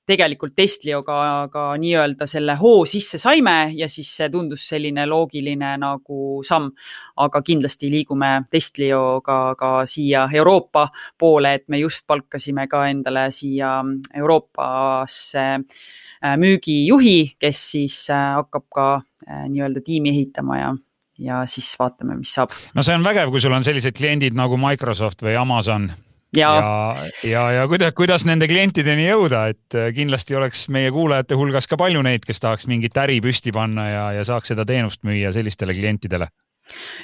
tegelikult 0.06 0.54
Testlioga 0.56 1.48
ka 1.52 1.64
nii-öelda 1.80 2.26
selle 2.28 2.56
hoo 2.60 2.84
sisse 2.88 3.18
saime 3.18 3.72
ja 3.76 3.88
siis 3.88 4.10
see 4.18 4.28
tundus 4.32 4.66
selline 4.68 5.06
loogiline 5.08 5.74
nagu 5.80 6.42
samm. 6.44 6.70
aga 7.16 7.42
kindlasti 7.42 7.90
liigume 7.90 8.44
Testlioga 8.50 9.54
ka 9.58 9.72
siia 9.88 10.28
Euroopa 10.32 10.88
poole, 11.18 11.54
et 11.54 11.68
me 11.68 11.78
just 11.78 12.06
palkasime 12.06 12.66
ka 12.68 12.86
endale 12.88 13.30
siia 13.30 13.76
Euroopasse 14.14 15.44
äh, 15.54 16.36
müügijuhi, 16.36 17.36
kes 17.38 17.70
siis 17.70 18.00
äh, 18.10 18.34
hakkab 18.40 18.68
ka 18.74 18.88
äh, 18.96 19.46
nii-öelda 19.48 19.84
tiimi 19.84 20.12
ehitama 20.14 20.58
ja 20.58 20.74
ja 21.18 21.44
siis 21.46 21.68
vaatame, 21.78 22.16
mis 22.18 22.32
saab. 22.34 22.50
no 22.74 22.82
see 22.82 22.94
on 22.94 23.04
vägev, 23.06 23.30
kui 23.30 23.40
sul 23.40 23.54
on 23.54 23.64
sellised 23.64 23.96
kliendid 23.96 24.34
nagu 24.36 24.58
Microsoft 24.60 25.22
või 25.22 25.36
Amazon 25.38 25.92
ja, 26.36 26.52
ja, 26.58 27.30
ja, 27.30 27.44
ja 27.52 27.66
kuidas, 27.68 27.92
kuidas 27.96 28.24
nende 28.28 28.48
klientideni 28.50 29.08
jõuda, 29.08 29.46
et 29.54 29.76
äh, 29.78 29.90
kindlasti 29.96 30.36
oleks 30.38 30.66
meie 30.74 30.92
kuulajate 30.94 31.38
hulgas 31.38 31.68
ka 31.70 31.78
palju 31.80 32.02
neid, 32.06 32.26
kes 32.26 32.42
tahaks 32.44 32.68
mingit 32.70 32.96
äri 33.00 33.20
püsti 33.24 33.52
panna 33.54 33.88
ja, 33.90 34.06
ja 34.18 34.24
saaks 34.26 34.52
seda 34.52 34.66
teenust 34.68 35.04
müüa 35.06 35.32
sellistele 35.34 35.76
klientidele 35.76 36.30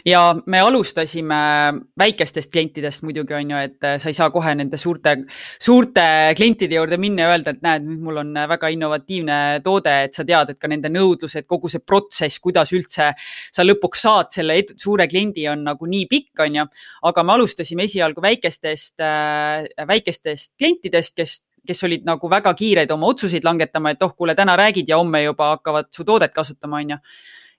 ja 0.07 0.23
me 0.47 0.61
alustasime 0.61 1.39
väikestest 1.99 2.53
klientidest 2.53 3.03
muidugi 3.05 3.35
on 3.37 3.51
ju, 3.53 3.63
et 3.69 3.87
äh, 3.87 3.99
sa 4.01 4.11
ei 4.11 4.17
saa 4.17 4.31
kohe 4.33 4.55
nende 4.57 4.79
suurte, 4.81 5.17
suurte 5.61 6.05
klientide 6.37 6.79
juurde 6.79 6.99
minna 7.01 7.27
ja 7.27 7.35
öelda, 7.35 7.55
et 7.55 7.65
näed, 7.67 7.87
nüüd 7.89 8.07
mul 8.07 8.23
on 8.23 8.33
väga 8.55 8.71
innovatiivne 8.73 9.41
toode, 9.65 9.97
et 10.07 10.17
sa 10.17 10.25
tead, 10.27 10.55
et 10.55 10.61
ka 10.61 10.71
nende 10.71 10.93
nõudlused, 10.93 11.47
kogu 11.51 11.71
see 11.73 11.85
protsess, 11.85 12.41
kuidas 12.43 12.73
üldse 12.77 13.11
sa 13.19 13.67
lõpuks 13.67 14.07
saad 14.07 14.33
selle 14.35 14.61
suure 14.81 15.09
kliendi, 15.11 15.47
on 15.51 15.65
nagu 15.69 15.91
nii 15.91 16.09
pikk, 16.11 16.33
on 16.47 16.61
ju. 16.63 16.67
aga 17.11 17.27
me 17.27 17.37
alustasime 17.37 17.85
esialgu 17.89 18.25
väikestest, 18.25 18.97
äh, 19.05 19.69
väikestest 19.89 20.57
klientidest, 20.59 21.17
kes 21.17 21.41
kes 21.67 21.85
olid 21.85 22.07
nagu 22.09 22.29
väga 22.33 22.55
kiired 22.57 22.91
oma 22.95 23.11
otsuseid 23.13 23.45
langetama, 23.45 23.93
et 23.93 24.03
oh, 24.03 24.15
kuule, 24.17 24.35
täna 24.35 24.55
räägid 24.57 24.89
ja 24.89 24.97
homme 24.97 25.21
juba 25.23 25.51
hakkavad 25.55 25.91
su 25.93 26.07
toodet 26.09 26.33
kasutama, 26.33 26.81
on 26.81 26.95
ju 26.95 26.99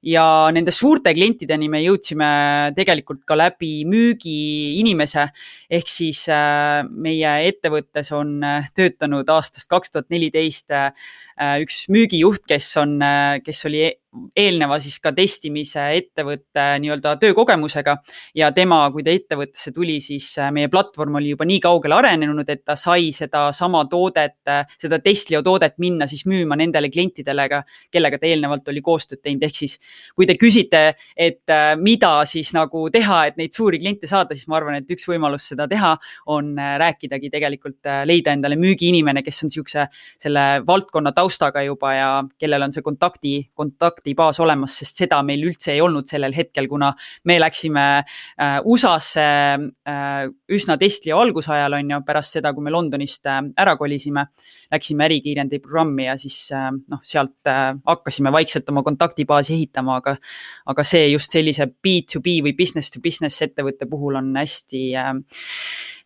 ja 0.02 0.50
nende 0.54 0.74
suurte 0.74 1.14
klientideni 1.14 1.70
me 1.70 1.82
jõudsime 1.84 2.28
tegelikult 2.78 3.22
ka 3.28 3.38
läbi 3.38 3.84
müügiinimese. 3.90 5.28
Ehk 5.70 5.90
siis 5.90 6.24
äh, 6.34 6.82
meie 6.90 7.36
ettevõttes 7.50 8.12
on 8.18 8.40
äh, 8.46 8.70
töötanud 8.78 9.30
aastast 9.30 9.70
kaks 9.72 9.94
tuhat 9.94 10.10
neliteist 10.14 10.74
äh, 10.74 10.92
üks 11.62 11.86
müügijuht, 11.94 12.44
kes 12.50 12.70
on, 12.82 13.00
kes 13.46 13.66
oli 13.70 13.88
eelneva 14.36 14.78
siis 14.84 14.97
ka 15.04 15.13
testimise 15.15 15.84
ettevõtte 15.95 16.63
nii-öelda 16.84 17.13
töökogemusega 17.21 17.95
ja 18.36 18.50
tema, 18.56 18.82
kui 18.91 19.06
ta 19.06 19.13
ettevõttesse 19.13 19.71
tuli, 19.76 20.00
siis 20.04 20.28
äh, 20.41 20.52
meie 20.52 20.67
platvorm 20.71 21.15
oli 21.19 21.32
juba 21.32 21.47
nii 21.47 21.62
kaugele 21.63 21.95
arenenud, 21.95 22.50
et 22.52 22.63
ta 22.67 22.76
sai 22.80 23.12
sedasama 23.15 23.86
toodet, 23.91 24.39
äh, 24.52 24.65
seda 24.82 25.00
Testlio 25.04 25.41
toodet 25.45 25.78
minna 25.84 26.08
siis 26.12 26.26
müüma 26.28 26.58
nendele 26.60 26.91
klientidele, 26.91 27.47
kellega 27.91 28.19
ta 28.19 28.28
eelnevalt 28.28 28.67
oli 28.71 28.84
koostööd 28.84 29.21
teinud, 29.24 29.45
ehk 29.47 29.62
siis 29.62 29.78
kui 30.15 30.28
te 30.28 30.36
küsite, 30.39 30.84
et 31.15 31.56
äh, 31.56 31.71
mida 31.80 32.12
siis 32.28 32.52
nagu 32.58 32.84
teha, 32.91 33.21
et 33.32 33.39
neid 33.39 33.56
suuri 33.56 33.80
kliente 33.80 34.12
saada, 34.12 34.36
siis 34.36 34.52
ma 34.52 34.60
arvan, 34.60 34.82
et 34.82 34.91
üks 34.91 35.08
võimalus 35.08 35.47
seda 35.54 35.69
teha 35.71 35.93
on 36.36 36.54
rääkidagi 36.60 37.32
tegelikult, 37.32 37.80
leida 38.08 38.36
endale 38.36 38.58
müügiinimene, 38.60 39.24
kes 39.24 39.43
on 39.45 39.52
niisuguse 39.52 39.88
selle 40.19 40.45
valdkonna 40.67 41.15
taustaga 41.15 41.63
juba 41.63 41.95
ja 41.95 42.12
kellel 42.39 42.67
on 42.67 42.76
see 42.76 42.84
kontakti, 42.86 43.36
kontakt 43.56 44.01
kontaktibaas 44.02 44.40
olemas, 44.40 44.78
sest 44.82 44.98
seda 45.04 45.22
meil 45.24 45.44
üldse 45.46 45.74
ei 45.74 45.82
olnud 45.82 46.08
sellel 46.10 46.34
hetkel, 46.34 46.68
kuna 46.68 46.92
me 47.26 47.38
läksime 47.40 47.84
äh, 48.02 48.60
USA-sse 48.66 49.26
äh, 49.88 50.30
üsna 50.50 50.78
testi 50.78 51.12
algusajal 51.12 51.74
on 51.78 51.92
ju, 51.92 52.02
pärast 52.06 52.38
seda, 52.38 52.54
kui 52.54 52.64
me 52.64 52.72
Londonist 52.72 53.26
äh, 53.26 53.42
ära 53.58 53.78
kolisime. 53.78 54.28
Läksime 54.72 55.04
ärikiirendi 55.04 55.60
programmi 55.60 56.06
ja 56.06 56.14
siis 56.16 56.48
noh, 56.54 57.02
sealt 57.04 57.44
hakkasime 57.44 58.32
vaikselt 58.32 58.70
oma 58.72 58.86
kontaktibaasi 58.88 59.52
ehitama, 59.58 59.98
aga, 60.00 60.14
aga 60.72 60.86
see 60.88 61.10
just 61.12 61.36
sellise 61.36 61.68
B2B 61.68 62.38
või 62.46 62.54
business 62.56 62.94
to 62.94 63.02
business 63.04 63.44
ettevõtte 63.44 63.90
puhul 63.92 64.16
on 64.22 64.30
hästi 64.40 64.86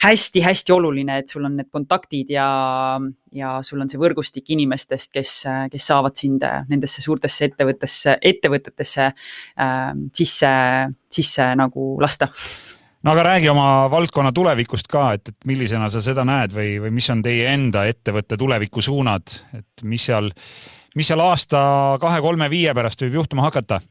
hästi-hästi 0.05 0.73
oluline, 0.75 1.19
et 1.21 1.31
sul 1.31 1.45
on 1.47 1.57
need 1.59 1.71
kontaktid 1.73 2.29
ja, 2.33 2.47
ja 3.35 3.55
sul 3.65 3.81
on 3.83 3.89
see 3.91 4.01
võrgustik 4.01 4.53
inimestest, 4.55 5.11
kes, 5.15 5.33
kes 5.71 5.89
saavad 5.91 6.15
sind 6.19 6.45
nendesse 6.69 7.03
suurtesse 7.05 7.49
ettevõttesse, 7.49 8.17
ettevõtetesse 8.21 9.09
äh, 9.09 9.89
sisse, 10.13 10.53
sisse 11.19 11.51
nagu 11.59 11.95
lasta. 12.01 12.29
No 13.05 13.13
aga 13.13 13.23
räägi 13.27 13.49
oma 13.51 13.85
valdkonna 13.93 14.31
tulevikust 14.33 14.87
ka, 14.89 15.11
et, 15.13 15.29
et 15.29 15.45
millisena 15.45 15.91
sa 15.93 16.01
seda 16.01 16.23
näed 16.25 16.55
või, 16.55 16.71
või 16.81 16.95
mis 16.95 17.09
on 17.13 17.21
teie 17.25 17.51
enda 17.53 17.83
ettevõtte 17.85 18.37
tulevikusuunad, 18.41 19.35
et 19.59 19.83
mis 19.85 20.07
seal 20.09 20.31
mis 20.95 21.09
seal 21.11 21.21
aasta 21.23 21.61
kahe-kolme-viie 22.01 22.73
pärast 22.75 23.03
võib 23.03 23.19
juhtuma 23.19 23.45
hakata? 23.49 23.81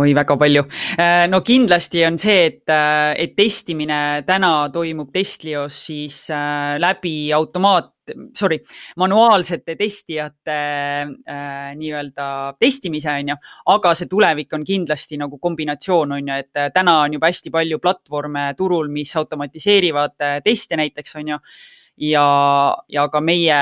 oi, 0.00 0.14
väga 0.16 0.36
palju. 0.40 0.64
Äh, 0.96 1.24
no 1.28 1.42
kindlasti 1.44 2.04
on 2.08 2.16
see, 2.20 2.46
et, 2.48 2.62
äh, 2.72 3.12
et 3.20 3.34
testimine 3.36 4.22
täna 4.26 4.54
toimub 4.72 5.12
Testlios 5.12 5.76
siis 5.90 6.24
äh, 6.32 6.76
läbi 6.80 7.32
automaat, 7.36 7.92
sorry, 8.36 8.58
manuaalsete 9.00 9.76
testijate 9.80 10.56
äh, 10.56 11.70
nii-öelda 11.76 12.26
testimise, 12.60 13.12
on 13.12 13.34
ju, 13.34 13.38
aga 13.76 13.94
see 13.96 14.08
tulevik 14.08 14.52
on 14.56 14.64
kindlasti 14.64 15.20
nagu 15.20 15.38
kombinatsioon, 15.40 16.18
on 16.18 16.32
ju, 16.32 16.40
et 16.40 16.74
täna 16.74 16.98
on 17.04 17.16
juba 17.18 17.32
hästi 17.32 17.52
palju 17.52 17.80
platvorme 17.84 18.50
turul, 18.56 18.92
mis 18.92 19.14
automatiseerivad 19.20 20.16
teste 20.44 20.80
näiteks, 20.80 21.16
on 21.20 21.34
ju 21.34 21.42
ja, 21.96 22.26
ja 22.88 23.06
ka 23.08 23.20
meie, 23.20 23.60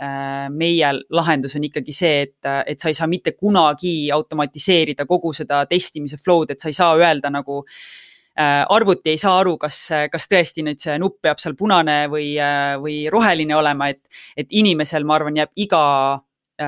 äh, 0.00 0.46
meie 0.50 0.92
lahendus 1.10 1.56
on 1.58 1.66
ikkagi 1.68 1.94
see, 1.94 2.22
et, 2.28 2.38
et 2.66 2.80
sa 2.80 2.90
ei 2.90 2.96
saa 2.96 3.08
mitte 3.10 3.34
kunagi 3.36 4.10
automatiseerida 4.14 5.06
kogu 5.08 5.34
seda 5.36 5.64
testimise 5.70 6.18
flow'd, 6.20 6.54
et 6.54 6.60
sa 6.60 6.70
ei 6.72 6.76
saa 6.76 6.94
öelda 6.96 7.32
nagu 7.32 7.62
äh, 7.64 8.64
arvuti 8.68 9.14
ei 9.14 9.20
saa 9.20 9.36
aru, 9.42 9.56
kas, 9.60 9.80
kas 10.12 10.30
tõesti 10.30 10.64
nüüd 10.66 10.80
see 10.80 10.96
nupp 11.02 11.20
peab 11.24 11.42
seal 11.42 11.56
punane 11.58 12.04
või, 12.12 12.32
äh, 12.40 12.74
või 12.80 13.04
roheline 13.12 13.56
olema, 13.56 13.90
et, 13.92 14.02
et 14.36 14.48
inimesel, 14.50 15.04
ma 15.04 15.18
arvan, 15.18 15.42
jääb 15.42 15.52
iga 15.66 15.84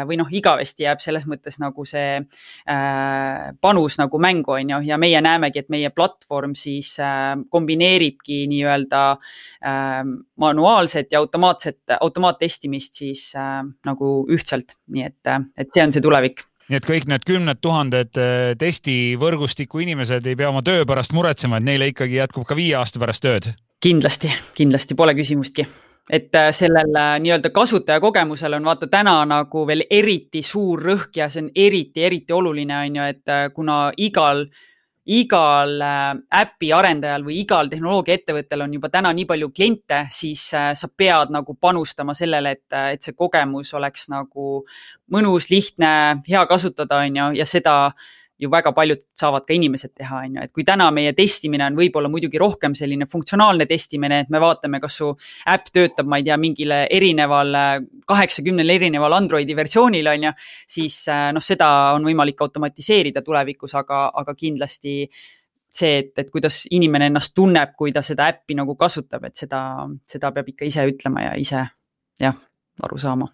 või 0.06 0.18
noh, 0.18 0.30
igavesti 0.32 0.86
jääb 0.86 1.02
selles 1.02 1.26
mõttes 1.30 1.60
nagu 1.62 1.84
see 1.86 2.18
äh, 2.18 3.42
panus 3.62 3.98
nagu 4.00 4.18
mängu, 4.22 4.56
on 4.56 4.72
ju, 4.74 4.80
ja 4.88 4.98
meie 4.98 5.20
näemegi, 5.22 5.62
et 5.62 5.70
meie 5.72 5.92
platvorm 5.94 6.56
siis 6.58 6.96
äh, 7.02 7.36
kombineeribki 7.50 8.44
nii-öelda 8.50 9.04
äh, 9.14 10.02
manuaalset 10.42 11.14
ja 11.14 11.22
automaatset, 11.22 11.78
automaattestimist 12.00 13.02
siis 13.02 13.30
äh, 13.38 13.62
nagu 13.86 14.18
ühtselt, 14.32 14.78
nii 14.90 15.06
et, 15.06 15.20
äh, 15.30 15.46
et 15.56 15.72
see 15.74 15.86
on 15.86 15.94
see 15.94 16.04
tulevik. 16.04 16.46
Nii 16.66 16.80
et 16.80 16.86
kõik 16.88 17.06
need 17.06 17.22
kümned 17.26 17.62
tuhanded 17.62 18.18
äh, 18.18 18.56
testivõrgustiku 18.58 19.84
inimesed 19.84 20.26
ei 20.26 20.38
pea 20.38 20.50
oma 20.50 20.64
töö 20.66 20.82
pärast 20.88 21.14
muretsema, 21.14 21.60
et 21.60 21.68
neile 21.68 21.92
ikkagi 21.92 22.18
jätkub 22.18 22.48
ka 22.48 22.58
viie 22.58 22.74
aasta 22.80 23.02
pärast 23.02 23.26
tööd? 23.26 23.54
kindlasti, 23.86 24.30
kindlasti, 24.56 24.96
pole 24.98 25.12
küsimustki 25.14 25.66
et 26.10 26.34
äh, 26.34 26.52
sellel 26.54 26.94
äh, 26.96 27.16
nii-öelda 27.20 27.50
kasutajakogemusel 27.50 28.54
on 28.54 28.64
vaata 28.64 28.86
täna 28.86 29.18
nagu 29.26 29.66
veel 29.66 29.82
eriti 29.90 30.42
suur 30.42 30.82
rõhk 30.82 31.18
ja 31.18 31.28
see 31.30 31.42
on 31.42 31.50
eriti, 31.54 32.04
eriti 32.06 32.32
oluline, 32.32 32.78
on 32.78 33.00
ju, 33.00 33.08
et 33.10 33.32
äh, 33.32 33.48
kuna 33.54 33.78
igal, 33.96 34.44
igal 35.06 35.82
äpi 35.82 36.70
arendajal 36.74 37.26
või 37.26 37.40
igal 37.42 37.70
tehnoloogiaettevõttel 37.70 38.62
on 38.62 38.76
juba 38.78 38.90
täna 38.90 39.12
nii 39.14 39.26
palju 39.26 39.50
kliente, 39.54 40.04
siis 40.10 40.48
sa 40.50 40.90
pead 40.96 41.30
nagu 41.34 41.54
panustama 41.54 42.14
sellele, 42.14 42.56
et, 42.58 42.78
et 42.94 43.02
see 43.02 43.14
kogemus 43.14 43.70
oleks 43.78 44.08
nagu 44.10 44.64
mõnus, 45.14 45.50
lihtne, 45.50 45.92
hea 46.26 46.46
kasutada, 46.50 47.02
on 47.06 47.20
ju, 47.22 47.28
ja 47.38 47.46
seda 47.46 47.76
ju 48.38 48.50
väga 48.52 48.72
paljud 48.76 49.00
saavad 49.16 49.46
ka 49.46 49.54
inimesed 49.56 49.94
teha, 49.96 50.22
on 50.26 50.36
ju, 50.36 50.44
et 50.44 50.52
kui 50.54 50.64
täna 50.66 50.88
meie 50.94 51.12
testimine 51.16 51.66
on 51.66 51.76
võib-olla 51.78 52.10
muidugi 52.12 52.40
rohkem 52.40 52.74
selline 52.76 53.08
funktsionaalne 53.10 53.66
testimine, 53.68 54.20
et 54.24 54.32
me 54.32 54.40
vaatame, 54.42 54.80
kas 54.82 54.98
su 55.00 55.10
äpp 55.52 55.70
töötab, 55.72 56.08
ma 56.10 56.20
ei 56.20 56.26
tea, 56.26 56.36
mingile 56.40 56.82
erineval, 56.92 57.56
kaheksakümnel 58.08 58.74
erineval 58.76 59.16
Androidi 59.16 59.56
versioonil, 59.56 60.10
on 60.12 60.28
ju, 60.28 60.34
siis 60.76 60.98
äh, 61.12 61.30
noh, 61.36 61.44
seda 61.44 61.70
on 61.96 62.06
võimalik 62.06 62.42
automatiseerida 62.44 63.24
tulevikus, 63.24 63.76
aga, 63.78 64.06
aga 64.14 64.36
kindlasti 64.36 64.98
see, 65.76 65.96
et, 66.00 66.12
et 66.20 66.28
kuidas 66.32 66.64
inimene 66.72 67.10
ennast 67.10 67.34
tunneb, 67.36 67.76
kui 67.76 67.92
ta 67.92 68.02
seda 68.04 68.30
äppi 68.32 68.56
nagu 68.56 68.76
kasutab, 68.80 69.28
et 69.28 69.36
seda, 69.36 69.60
seda 70.08 70.32
peab 70.32 70.52
ikka 70.52 70.68
ise 70.68 70.84
ütlema 70.88 71.28
ja 71.28 71.32
ise 71.40 71.64
jah, 72.20 72.36
aru 72.84 73.00
saama 73.00 73.32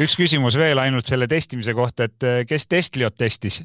üks 0.00 0.14
küsimus 0.16 0.56
veel 0.56 0.80
ainult 0.80 1.08
selle 1.08 1.28
testimise 1.28 1.74
kohta, 1.76 2.08
et 2.08 2.24
äh, 2.24 2.44
kes 2.48 2.68
Testliot 2.68 3.18
testis? 3.20 3.60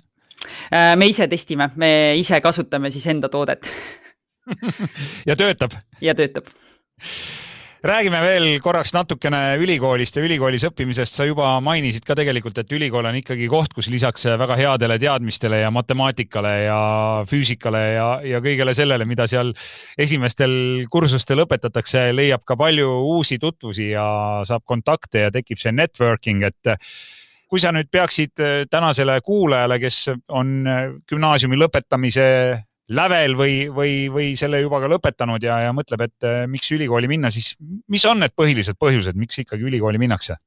Äh, 0.74 0.96
me 0.96 1.08
ise 1.12 1.28
testime, 1.28 1.72
me 1.76 2.16
ise 2.20 2.42
kasutame 2.42 2.92
siis 2.92 3.08
enda 3.12 3.30
toodet 3.30 3.70
ja 5.30 5.36
töötab? 5.40 5.76
ja 6.02 6.16
töötab 6.16 6.52
räägime 7.84 8.20
veel 8.24 8.46
korraks 8.64 8.94
natukene 8.96 9.58
ülikoolist 9.60 10.16
ja 10.16 10.24
ülikoolis 10.24 10.64
õppimisest. 10.70 11.18
sa 11.18 11.26
juba 11.28 11.50
mainisid 11.62 12.06
ka 12.08 12.16
tegelikult, 12.16 12.58
et 12.58 12.72
ülikool 12.72 13.06
on 13.10 13.18
ikkagi 13.20 13.50
koht, 13.52 13.74
kus 13.76 13.90
lisaks 13.92 14.24
väga 14.40 14.56
headele 14.56 14.98
teadmistele 15.00 15.60
ja 15.60 15.72
matemaatikale 15.72 16.54
ja 16.64 16.78
füüsikale 17.28 17.82
ja, 17.98 18.08
ja 18.24 18.40
kõigele 18.44 18.76
sellele, 18.78 19.06
mida 19.06 19.28
seal 19.28 19.52
esimestel 20.00 20.86
kursustel 20.92 21.44
õpetatakse, 21.44 22.06
leiab 22.16 22.48
ka 22.48 22.56
palju 22.60 22.88
uusi 23.18 23.40
tutvusi 23.40 23.92
ja 23.92 24.08
saab 24.48 24.64
kontakte 24.66 25.28
ja 25.28 25.36
tekib 25.36 25.60
see 25.60 25.76
networking, 25.76 26.48
et 26.48 26.76
kui 27.54 27.62
sa 27.62 27.70
nüüd 27.70 27.86
peaksid 27.94 28.40
tänasele 28.72 29.20
kuulajale, 29.22 29.78
kes 29.78 30.08
on 30.34 30.64
gümnaasiumi 31.06 31.60
lõpetamise 31.62 32.24
lävel 32.92 33.36
või, 33.38 33.54
või, 33.72 33.94
või 34.12 34.32
selle 34.40 34.60
juba 34.64 34.82
ka 34.84 34.90
lõpetanud 34.92 35.44
ja, 35.44 35.60
ja 35.68 35.76
mõtleb, 35.76 36.04
et 36.08 36.28
äh, 36.28 36.42
miks 36.52 36.72
ülikooli 36.76 37.08
minna, 37.12 37.32
siis 37.32 37.54
mis 37.92 38.04
on 38.10 38.20
need 38.24 38.36
põhilised 38.36 38.78
põhjused, 38.80 39.18
miks 39.20 39.40
ikkagi 39.44 39.70
ülikooli 39.70 40.02
minnakse? 40.02 40.38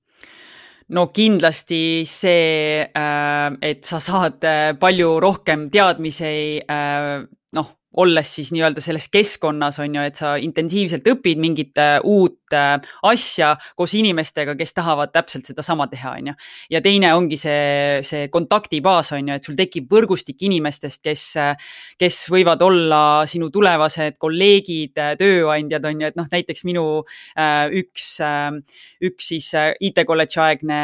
no 0.86 1.08
kindlasti 1.10 2.04
see, 2.06 2.84
äh, 2.84 3.46
et 3.64 3.88
sa 3.88 3.98
saad 4.02 4.44
äh, 4.46 4.68
palju 4.78 5.16
rohkem 5.22 5.66
teadmisi, 5.72 6.60
noh, 7.56 7.72
olles 8.02 8.30
siis 8.38 8.50
nii-öelda 8.54 8.82
selles 8.84 9.08
keskkonnas 9.12 9.78
on 9.82 9.94
ju, 9.96 10.04
et 10.04 10.18
sa 10.18 10.34
intensiivselt 10.42 11.06
õpid 11.10 11.40
mingit 11.40 11.80
äh, 11.80 11.96
uut 12.04 12.54
äh, 12.56 12.76
asja 13.08 13.54
koos 13.76 13.94
inimestega, 13.96 14.56
kes 14.58 14.76
tahavad 14.76 15.12
täpselt 15.14 15.48
sedasama 15.48 15.88
teha, 15.92 16.12
on 16.18 16.30
ju. 16.30 16.36
ja 16.76 16.82
teine 16.84 17.12
ongi 17.16 17.38
see, 17.40 18.02
see 18.06 18.28
kontaktibaas 18.32 19.12
on 19.16 19.32
ju, 19.32 19.38
et 19.38 19.48
sul 19.48 19.58
tekib 19.58 19.88
võrgustik 19.92 20.44
inimestest, 20.48 21.02
kes, 21.04 21.24
kes 22.00 22.20
võivad 22.32 22.62
olla 22.66 23.00
sinu 23.30 23.50
tulevased 23.54 24.18
kolleegid, 24.20 24.96
tööandjad 25.20 25.88
on 25.88 26.04
ju, 26.04 26.12
et 26.12 26.20
noh, 26.20 26.28
näiteks 26.32 26.66
minu 26.68 26.86
äh, 27.36 27.66
üks, 27.82 28.16
üks 29.06 29.32
siis 29.32 29.52
IT-kolledži 29.56 30.42
aegne 30.42 30.80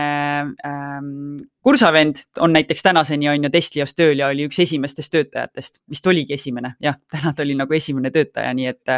ähm, 0.67 1.41
kursavend 1.63 2.15
on 2.41 2.53
näiteks 2.53 2.83
tänaseni 2.83 3.29
on 3.29 3.45
ju 3.45 3.51
Testlios 3.51 3.95
tööl 3.95 4.19
ja 4.19 4.31
oli 4.33 4.47
üks 4.49 4.59
esimestest 4.63 5.13
töötajatest, 5.15 5.81
vist 5.91 6.07
oligi 6.11 6.35
esimene, 6.35 6.75
jah, 6.83 6.99
täna 7.11 7.33
ta 7.37 7.45
oli 7.45 7.55
nagu 7.59 7.75
esimene 7.77 8.11
töötaja, 8.15 8.53
nii 8.57 8.69
et, 8.71 8.93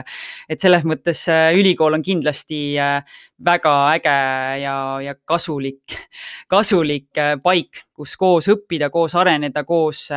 et 0.50 0.62
selles 0.62 0.84
mõttes 0.88 1.24
äh, 1.32 1.50
ülikool 1.58 1.96
on 1.96 2.04
kindlasti 2.04 2.60
äh, 2.80 3.18
väga 3.44 3.74
äge 3.94 4.16
ja, 4.62 4.76
ja 5.04 5.14
kasulik, 5.28 5.96
kasulik 6.54 7.20
äh, 7.20 7.34
paik, 7.42 7.84
kus 7.94 8.16
koos 8.20 8.48
õppida, 8.50 8.90
koos 8.94 9.14
areneda, 9.18 9.62
koos 9.64 10.08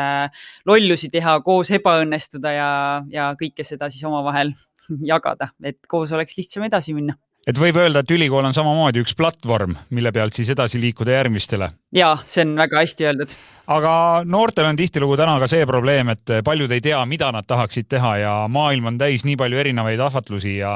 lollusi 0.66 1.12
teha, 1.14 1.38
koos 1.46 1.70
ebaõnnestuda 1.78 2.56
ja, 2.56 2.72
ja 3.14 3.30
kõike 3.40 3.66
seda 3.68 3.92
siis 3.94 4.06
omavahel 4.10 4.54
jagada, 5.14 5.52
et 5.64 5.80
koos 5.88 6.14
oleks 6.16 6.38
lihtsam 6.40 6.66
edasi 6.68 6.98
minna 6.98 7.18
et 7.48 7.60
võib 7.60 7.78
öelda, 7.80 8.04
et 8.04 8.12
ülikool 8.12 8.46
on 8.46 8.56
samamoodi 8.56 9.02
üks 9.04 9.16
platvorm, 9.18 9.76
mille 9.96 10.12
pealt 10.16 10.36
siis 10.36 10.50
edasi 10.52 10.82
liikuda 10.82 11.16
järgmistele. 11.16 11.70
ja 11.96 12.18
see 12.28 12.44
on 12.44 12.58
väga 12.60 12.82
hästi 12.84 13.08
öeldud. 13.08 13.36
aga 13.72 13.94
noortel 14.28 14.68
on 14.68 14.80
tihtilugu 14.80 15.16
täna 15.18 15.38
ka 15.40 15.48
see 15.48 15.66
probleem, 15.70 16.12
et 16.12 16.34
paljud 16.44 16.72
ei 16.72 16.84
tea, 16.84 17.00
mida 17.06 17.32
nad 17.32 17.48
tahaksid 17.48 17.88
teha 17.90 18.14
ja 18.22 18.34
maailm 18.52 18.92
on 18.92 19.00
täis 19.00 19.24
nii 19.26 19.38
palju 19.40 19.62
erinevaid 19.64 20.04
ahvatlusi 20.04 20.58
ja 20.58 20.74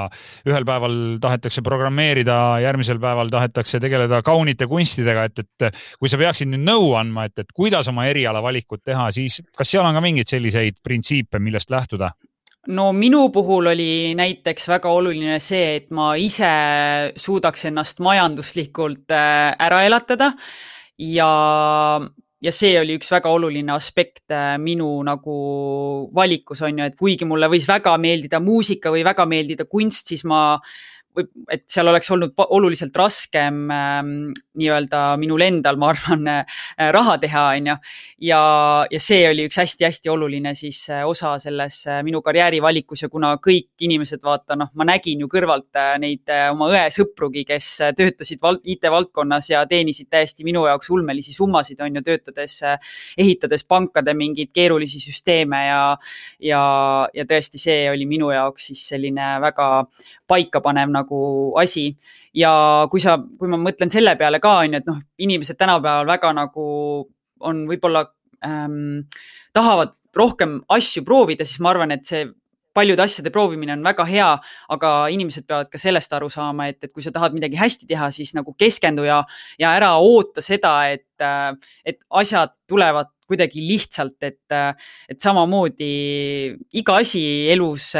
ühel 0.47 0.65
päeval 0.67 0.97
tahetakse 1.21 1.63
programmeerida, 1.65 2.37
järgmisel 2.63 2.99
päeval 3.03 3.31
tahetakse 3.33 3.83
tegeleda 3.83 4.21
kaunite 4.23 4.67
kunstidega, 4.71 5.27
et, 5.27 5.43
et 5.43 5.83
kui 5.99 6.09
sa 6.09 6.19
peaksid 6.21 6.53
nüüd 6.53 6.65
nõu 6.71 6.93
andma, 6.99 7.27
et, 7.27 7.37
et 7.43 7.51
kuidas 7.53 7.91
oma 7.91 8.07
eriala 8.07 8.43
valikut 8.43 8.83
teha, 8.85 9.11
siis 9.11 9.41
kas 9.57 9.75
seal 9.75 9.85
on 9.85 9.97
ka 9.97 10.03
mingeid 10.03 10.31
selliseid 10.31 10.79
printsiipe, 10.83 11.39
millest 11.39 11.71
lähtuda? 11.71 12.13
No 12.67 12.91
minu 12.93 13.29
puhul 13.33 13.71
oli 13.71 14.13
näiteks 14.17 14.67
väga 14.69 14.89
oluline 14.93 15.39
see, 15.41 15.77
et 15.79 15.89
ma 15.89 16.13
ise 16.19 16.51
suudaks 17.17 17.65
ennast 17.71 18.01
majanduslikult 18.03 19.13
äh, 19.15 19.55
ära 19.57 19.81
elatada. 19.87 20.31
Ja, 21.01 21.31
ja 22.41 22.53
see 22.53 22.75
oli 22.77 22.99
üks 22.99 23.09
väga 23.09 23.31
oluline 23.33 23.73
aspekt 23.73 24.29
äh, 24.29 24.59
minu 24.61 24.93
nagu 25.07 25.37
valikus 26.13 26.61
on 26.61 26.83
ju, 26.83 26.91
et 26.91 26.99
kuigi 26.99 27.25
mulle 27.25 27.49
võis 27.49 27.65
väga 27.69 27.95
meeldida 27.97 28.41
muusika 28.43 28.93
või 28.93 29.05
väga 29.07 29.25
meeldida 29.25 29.65
kunst, 29.65 30.13
siis 30.13 30.23
ma 30.29 30.59
või 31.17 31.27
et 31.51 31.65
seal 31.71 31.89
oleks 31.91 32.11
olnud 32.13 32.33
oluliselt 32.47 32.95
raskem 32.97 33.63
äh, 33.71 33.99
nii-öelda 34.59 35.01
minul 35.21 35.43
endal, 35.45 35.79
ma 35.81 35.91
arvan 35.93 36.27
äh,, 36.31 36.59
raha 36.93 37.17
teha, 37.21 37.45
on 37.57 37.71
ju. 37.71 37.75
ja, 38.27 38.41
ja 38.91 39.01
see 39.01 39.25
oli 39.29 39.47
üks 39.49 39.59
hästi-hästi 39.61 40.11
oluline 40.11 40.53
siis 40.57 40.83
äh, 40.89 41.03
osa 41.07 41.35
selles 41.41 41.81
äh, 41.87 42.01
minu 42.07 42.21
karjäärivalikus 42.25 43.05
ja 43.05 43.09
kuna 43.11 43.33
kõik 43.43 43.69
inimesed, 43.83 44.21
vaata 44.23 44.57
noh, 44.59 44.71
ma 44.77 44.87
nägin 44.87 45.23
ju 45.23 45.29
kõrvalt 45.31 45.79
äh, 45.79 45.95
neid 46.01 46.31
äh, 46.31 46.49
oma 46.53 46.69
õe 46.71 46.85
sõprugi, 46.93 47.45
kes 47.47 47.69
äh, 47.81 47.93
töötasid 47.97 48.41
IT-valdkonnas 48.41 49.51
ja 49.51 49.65
teenisid 49.69 50.09
täiesti 50.11 50.45
minu 50.47 50.65
jaoks 50.67 50.89
ulmelisi 50.93 51.35
summasid, 51.35 51.81
on 51.83 51.99
ju, 51.99 52.05
töötades 52.05 52.59
äh,, 52.67 52.93
ehitades 53.17 53.65
pankade 53.67 54.15
mingeid 54.17 54.51
keerulisi 54.53 55.01
süsteeme 55.03 55.65
ja, 55.67 55.83
ja, 56.39 56.63
ja 57.13 57.27
tõesti, 57.27 57.61
see 57.61 57.85
oli 57.91 58.07
minu 58.09 58.31
jaoks 58.33 58.71
siis 58.71 58.87
selline 58.93 59.33
väga 59.43 59.69
paikapanev 60.31 60.91
nagu 60.91 61.00
asi. 61.61 61.95
ja 62.33 62.87
kui 62.91 63.01
sa, 63.03 63.17
kui 63.17 63.49
ma 63.51 63.59
mõtlen 63.59 63.91
selle 63.91 64.15
peale 64.19 64.39
ka 64.39 64.57
on 64.61 64.73
ju, 64.73 64.81
et 64.81 64.87
noh, 64.87 64.99
inimesed 65.19 65.59
tänapäeval 65.59 66.07
väga 66.07 66.33
nagu 66.37 66.65
on 67.41 67.65
võib-olla 67.67 68.05
ähm, 68.45 69.07
tahavad 69.53 69.97
rohkem 70.15 70.61
asju 70.69 71.03
proovida, 71.03 71.45
siis 71.45 71.59
ma 71.59 71.73
arvan, 71.73 71.91
et 71.91 72.05
see 72.07 72.27
paljude 72.73 73.03
asjade 73.03 73.31
proovimine 73.31 73.73
on 73.75 73.83
väga 73.83 74.05
hea, 74.07 74.29
aga 74.71 74.91
inimesed 75.11 75.45
peavad 75.47 75.69
ka 75.71 75.79
sellest 75.81 76.13
aru 76.15 76.29
saama, 76.31 76.69
et, 76.71 76.79
et 76.85 76.91
kui 76.93 77.03
sa 77.03 77.11
tahad 77.11 77.35
midagi 77.35 77.59
hästi 77.59 77.87
teha, 77.89 78.07
siis 78.15 78.31
nagu 78.37 78.53
keskendu 78.59 79.03
ja, 79.07 79.21
ja 79.59 79.73
ära 79.75 79.91
oota 79.99 80.43
seda, 80.45 80.75
et, 80.93 81.25
et 81.85 81.99
asjad 82.21 82.55
tulevad 82.71 83.11
kuidagi 83.27 83.63
lihtsalt, 83.63 84.17
et, 84.27 84.55
et 85.11 85.19
samamoodi 85.23 85.91
iga 86.79 86.97
asi 86.99 87.23
elus 87.51 87.91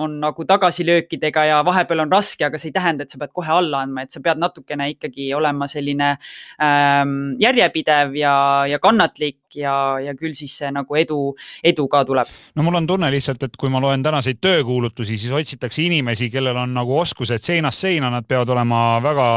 on 0.00 0.14
nagu 0.22 0.44
tagasilöökidega 0.48 1.44
ja 1.44 1.58
vahepeal 1.64 2.06
on 2.06 2.12
raske, 2.12 2.46
aga 2.46 2.58
see 2.58 2.70
ei 2.70 2.76
tähenda, 2.76 3.04
et 3.04 3.12
sa 3.12 3.20
pead 3.20 3.32
kohe 3.36 3.52
alla 3.52 3.82
andma, 3.84 4.06
et 4.06 4.14
sa 4.14 4.22
pead 4.24 4.40
natukene 4.40 4.88
ikkagi 4.94 5.28
olema 5.36 5.68
selline 5.68 6.14
ähm, 6.62 7.16
järjepidev 7.42 8.16
ja, 8.16 8.34
ja 8.70 8.80
kannatlik 8.80 9.41
ja, 9.56 9.74
ja 10.02 10.14
küll 10.18 10.34
siis 10.36 10.54
see 10.62 10.70
nagu 10.74 10.98
edu, 10.98 11.20
edu 11.64 11.86
ka 11.92 12.04
tuleb. 12.08 12.30
no 12.56 12.66
mul 12.66 12.80
on 12.80 12.86
tunne 12.86 13.10
lihtsalt, 13.12 13.42
et 13.46 13.56
kui 13.58 13.72
ma 13.72 13.80
loen 13.82 14.02
tänaseid 14.02 14.40
töökuulutusi, 14.42 15.18
siis 15.18 15.32
otsitakse 15.32 15.82
inimesi, 15.86 16.30
kellel 16.32 16.56
on 16.64 16.74
nagu 16.76 16.98
oskused 16.98 17.42
seinast 17.42 17.86
seina, 17.86 18.10
nad 18.12 18.28
peavad 18.28 18.54
olema 18.54 18.82
väga 19.02 19.28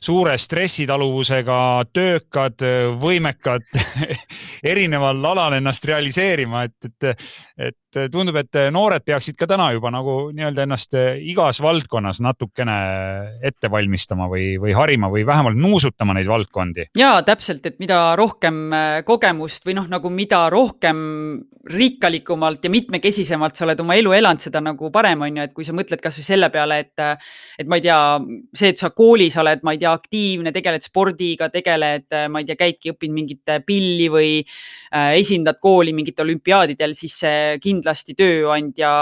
suure 0.00 0.36
stressitaluvusega, 0.40 1.58
töökad, 1.92 2.64
võimekad 3.00 3.66
erineval 4.72 5.20
alal 5.32 5.58
ennast 5.58 5.84
realiseerima, 5.88 6.64
et, 6.68 6.88
et, 6.88 7.26
et 7.68 8.00
tundub, 8.12 8.38
et 8.40 8.60
noored 8.72 9.04
peaksid 9.04 9.36
ka 9.38 9.48
täna 9.50 9.70
juba 9.74 9.92
nagu 9.92 10.14
nii-öelda 10.32 10.64
ennast 10.64 10.96
igas 11.20 11.60
valdkonnas 11.60 12.22
natukene 12.24 12.76
ette 13.44 13.70
valmistama 13.72 14.28
või, 14.30 14.54
või 14.62 14.72
harima 14.76 15.10
või 15.12 15.26
vähemalt 15.28 15.60
nuusutama 15.60 16.16
neid 16.16 16.30
valdkondi. 16.30 16.88
ja 16.96 17.12
täpselt, 17.26 17.66
et 17.66 17.78
mida 17.82 18.14
rohkem 18.16 18.72
kogemust 19.40 19.64
või 19.64 19.74
noh, 19.78 19.86
nagu 19.88 20.10
mida 20.12 20.48
rohkem 20.52 20.98
rikkalikumalt 21.70 22.64
ja 22.64 22.70
mitmekesisemalt 22.70 23.56
sa 23.56 23.64
oled 23.64 23.80
oma 23.80 23.96
elu 23.96 24.12
elanud, 24.12 24.40
seda 24.40 24.60
nagu 24.60 24.90
parem 24.92 25.22
on 25.24 25.36
ju, 25.36 25.44
et 25.44 25.54
kui 25.54 25.64
sa 25.64 25.72
mõtled 25.72 26.00
kasvõi 26.00 26.24
selle 26.24 26.50
peale, 26.52 26.80
et, 26.84 27.24
et 27.58 27.68
ma 27.68 27.78
ei 27.78 27.84
tea, 27.84 27.98
see, 28.54 28.72
et 28.72 28.78
sa 28.78 28.90
koolis 28.90 29.36
oled, 29.40 29.64
ma 29.64 29.74
ei 29.74 29.80
tea, 29.80 29.92
aktiivne, 29.92 30.52
tegeled 30.52 30.84
spordiga, 30.84 31.50
tegeled, 31.52 32.08
ma 32.30 32.40
ei 32.40 32.48
tea, 32.48 32.58
käidki, 32.60 32.94
õpid 32.94 33.14
mingit 33.14 33.54
pilli 33.66 34.08
või 34.12 34.32
äh, 34.40 35.16
esindad 35.18 35.60
kooli 35.60 35.94
mingitel 35.96 36.26
olümpiaadidel, 36.28 36.94
siis 36.96 37.16
see 37.24 37.60
kindlasti 37.62 38.16
tööandja 38.18 38.92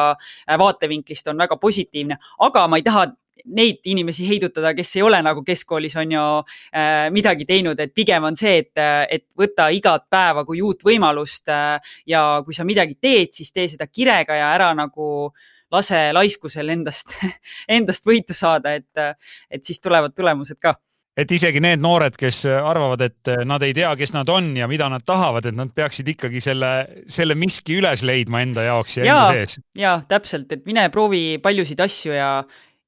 vaatevinklist 0.59 1.33
on 1.33 1.40
väga 1.40 1.59
positiivne, 1.61 2.18
aga 2.46 2.68
ma 2.68 2.79
ei 2.79 2.87
taha 2.87 3.09
neid 3.57 3.83
inimesi 3.89 4.27
heidutada, 4.29 4.75
kes 4.77 4.97
ei 4.97 5.05
ole 5.07 5.21
nagu 5.25 5.45
keskkoolis 5.47 5.97
on 6.01 6.17
ju 6.17 6.25
äh, 6.39 7.09
midagi 7.15 7.47
teinud, 7.49 7.81
et 7.81 7.95
pigem 7.95 8.29
on 8.29 8.37
see, 8.39 8.65
et, 8.65 8.73
et 9.11 9.27
võta 9.39 9.71
igat 9.75 10.09
päeva 10.11 10.45
kui 10.49 10.63
uut 10.65 10.83
võimalust 10.85 11.49
äh, 11.53 11.95
ja 12.07 12.43
kui 12.45 12.57
sa 12.57 12.67
midagi 12.69 12.99
teed, 13.01 13.33
siis 13.37 13.53
tee 13.53 13.69
seda 13.71 13.89
kirega 13.91 14.37
ja 14.39 14.51
ära 14.57 14.73
nagu 14.77 15.09
äh, 15.29 15.47
lase 15.73 16.09
laiskusel 16.17 16.75
endast, 16.75 17.17
endast 17.79 18.07
võitu 18.09 18.37
saada, 18.37 18.77
et, 18.79 19.25
et 19.51 19.65
siis 19.65 19.81
tulevad 19.83 20.17
tulemused 20.17 20.61
ka. 20.63 20.77
Et 21.19 21.33
isegi 21.35 21.59
need 21.59 21.81
noored, 21.83 22.15
kes 22.15 22.45
arvavad, 22.47 23.01
et 23.03 23.31
nad 23.43 23.63
ei 23.67 23.73
tea, 23.75 23.89
kes 23.99 24.13
nad 24.15 24.29
on 24.31 24.53
ja 24.55 24.69
mida 24.71 24.87
nad 24.87 25.03
tahavad, 25.03 25.49
et 25.51 25.57
nad 25.57 25.73
peaksid 25.75 26.13
ikkagi 26.13 26.39
selle, 26.45 26.69
selle 27.11 27.35
miski 27.35 27.81
üles 27.81 28.05
leidma 28.07 28.45
enda 28.45 28.69
jaoks 28.69 29.01
ja, 29.01 29.09
ja 29.09 29.17
enda 29.17 29.33
sees. 29.35 29.59
ja 29.75 29.97
täpselt, 30.07 30.55
et 30.55 30.63
mine 30.71 30.87
proovi 30.95 31.41
paljusid 31.43 31.83
asju 31.83 32.15
ja, 32.15 32.31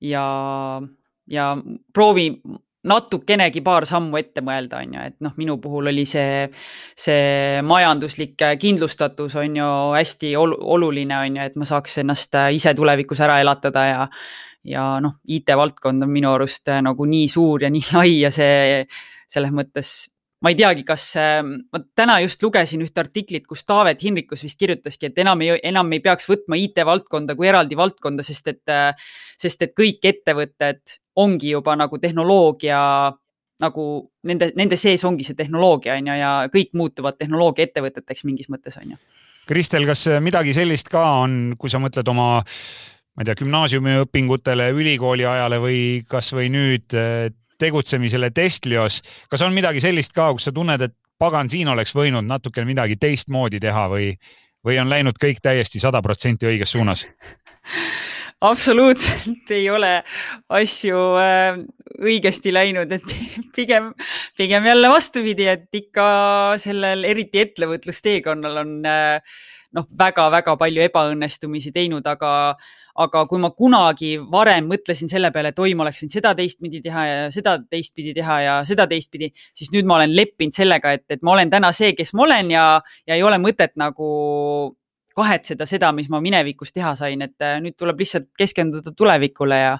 ja, 0.00 0.24
ja 1.26 1.46
proovi 1.94 2.26
natukenegi 2.80 3.60
paar 3.60 3.84
sammu 3.88 4.16
ette 4.16 4.40
mõelda, 4.44 4.80
on 4.80 4.94
ju, 4.96 5.06
et 5.10 5.16
noh, 5.24 5.34
minu 5.36 5.58
puhul 5.60 5.90
oli 5.92 6.06
see, 6.08 6.46
see 6.96 7.60
majanduslik 7.66 8.40
kindlustatus 8.60 9.36
on 9.40 9.58
ju 9.60 9.72
hästi 9.92 10.32
ol 10.40 10.54
oluline, 10.76 11.18
on 11.18 11.36
ju, 11.36 11.48
et 11.50 11.58
ma 11.60 11.68
saaks 11.68 12.00
ennast 12.00 12.38
ise 12.56 12.72
tulevikus 12.76 13.20
ära 13.20 13.40
elatada 13.44 13.84
ja 13.88 14.06
ja 14.64 14.84
noh, 15.00 15.14
IT-valdkond 15.24 16.04
on 16.04 16.10
minu 16.12 16.34
arust 16.34 16.68
nagu 16.84 17.04
nii 17.08 17.28
suur 17.32 17.62
ja 17.64 17.70
nii 17.72 17.86
lai 17.94 18.18
ja 18.26 18.30
see 18.34 18.82
selles 19.30 19.54
mõttes 19.56 19.92
ma 20.40 20.53
ei 20.53 20.57
teagi, 20.57 20.85
kas, 20.88 21.12
ma 21.44 21.81
täna 21.96 22.18
just 22.24 22.42
lugesin 22.42 22.83
ühte 22.85 23.03
artiklit, 23.03 23.46
kus 23.48 23.64
Taavet 23.68 24.03
Hinrikus 24.05 24.44
vist 24.46 24.59
kirjutaski, 24.61 25.11
et 25.11 25.18
enam 25.20 25.42
ei, 25.44 25.59
enam 25.68 25.92
ei 25.92 26.00
peaks 26.05 26.29
võtma 26.31 26.59
IT-valdkonda 26.61 27.37
kui 27.37 27.50
eraldi 27.50 27.76
valdkonda, 27.79 28.24
sest 28.26 28.53
et, 28.55 28.74
sest 29.40 29.66
et 29.66 29.74
kõik 29.76 30.05
ettevõtted 30.12 31.00
ongi 31.20 31.53
juba 31.53 31.76
nagu 31.76 31.98
tehnoloogia 32.00 32.81
nagu 33.61 33.87
nende, 34.24 34.55
nende 34.57 34.76
sees 34.81 35.03
ongi 35.05 35.26
see 35.26 35.37
tehnoloogia 35.37 35.98
on 36.00 36.07
ju 36.09 36.14
ja 36.16 36.31
kõik 36.53 36.70
muutuvad 36.81 37.18
tehnoloogiaettevõteteks 37.20 38.24
mingis 38.24 38.48
mõttes 38.48 38.79
on 38.81 38.94
ju. 38.94 39.00
Kristel, 39.50 39.85
kas 39.88 40.07
midagi 40.22 40.55
sellist 40.57 40.88
ka 40.88 41.03
on, 41.24 41.59
kui 41.61 41.72
sa 41.72 41.81
mõtled 41.83 42.09
oma 42.09 42.31
ma 42.40 43.20
ei 43.20 43.29
tea, 43.29 43.37
gümnaasiumiõpingutele, 43.42 44.70
ülikooli 44.72 45.26
ajale 45.29 45.59
või 45.61 45.81
kasvõi 46.09 46.48
nüüd 46.53 46.96
tegutsemisele 47.61 48.31
Testlios. 48.35 49.01
kas 49.31 49.42
on 49.46 49.55
midagi 49.57 49.83
sellist 49.85 50.16
ka, 50.16 50.33
kus 50.35 50.49
sa 50.49 50.55
tunned, 50.57 50.81
et 50.81 50.96
pagan, 51.20 51.51
siin 51.53 51.68
oleks 51.68 51.94
võinud 51.94 52.27
natuke 52.27 52.64
midagi 52.64 52.96
teistmoodi 52.96 53.61
teha 53.61 53.88
või, 53.92 54.14
või 54.64 54.81
on 54.81 54.90
läinud 54.90 55.20
kõik 55.20 55.42
täiesti 55.44 55.81
sada 55.83 56.03
protsenti 56.03 56.49
õiges 56.49 56.73
suunas 56.77 57.07
absoluutselt 58.40 59.51
ei 59.53 59.68
ole 59.70 59.92
asju 60.49 61.01
äh, 61.20 61.61
õigesti 62.01 62.53
läinud, 62.55 62.92
et 62.96 63.14
pigem, 63.57 63.92
pigem 64.38 64.66
jälle 64.70 64.90
vastupidi, 64.92 65.46
et 65.53 65.68
ikka 65.77 66.07
sellel 66.61 67.05
eriti 67.09 67.42
ettevõtlusteekonnal 67.44 68.62
on 68.64 68.77
äh, 68.88 69.40
noh, 69.77 69.88
väga-väga 69.99 70.57
palju 70.61 70.87
ebaõnnestumisi 70.88 71.73
teinud, 71.75 72.07
aga 72.09 72.33
aga 73.00 73.22
kui 73.30 73.40
ma 73.40 73.50
kunagi 73.56 74.14
varem 74.32 74.68
mõtlesin 74.70 75.10
selle 75.10 75.30
peale, 75.34 75.52
et 75.54 75.62
oi, 75.62 75.72
ma 75.74 75.86
oleks 75.86 76.02
võinud 76.02 76.16
seda 76.18 76.34
teistpidi 76.36 76.82
teha 76.84 77.04
ja 77.06 77.22
seda 77.34 77.56
teistpidi 77.62 78.14
teha 78.16 78.36
ja 78.44 78.56
seda 78.68 78.86
teistpidi, 78.90 79.30
siis 79.56 79.72
nüüd 79.74 79.88
ma 79.88 79.96
olen 80.00 80.12
leppinud 80.16 80.56
sellega, 80.56 80.92
et, 80.98 81.06
et 81.12 81.24
ma 81.26 81.34
olen 81.36 81.52
täna 81.52 81.72
see, 81.76 81.94
kes 81.98 82.12
ma 82.18 82.26
olen 82.26 82.52
ja, 82.52 82.66
ja 83.08 83.16
ei 83.16 83.24
ole 83.24 83.40
mõtet 83.42 83.76
nagu 83.80 84.10
kahetseda 85.16 85.66
seda, 85.68 85.92
mis 85.96 86.10
ma 86.12 86.20
minevikus 86.22 86.74
teha 86.76 86.94
sain, 86.98 87.22
et 87.26 87.44
äh, 87.44 87.58
nüüd 87.62 87.76
tuleb 87.78 88.00
lihtsalt 88.00 88.30
keskenduda 88.38 88.92
tulevikule 88.96 89.58
ja, 89.58 89.76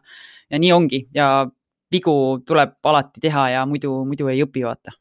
ja 0.51 0.63
nii 0.63 0.73
ongi. 0.75 1.05
Ja 1.15 1.47
vigu 1.91 2.15
tuleb 2.47 2.79
alati 2.87 3.23
teha 3.23 3.49
ja 3.57 3.67
muidu, 3.67 4.03
muidu 4.07 4.31
ei 4.31 4.43
õpi, 4.45 4.65
vaata 4.67 5.00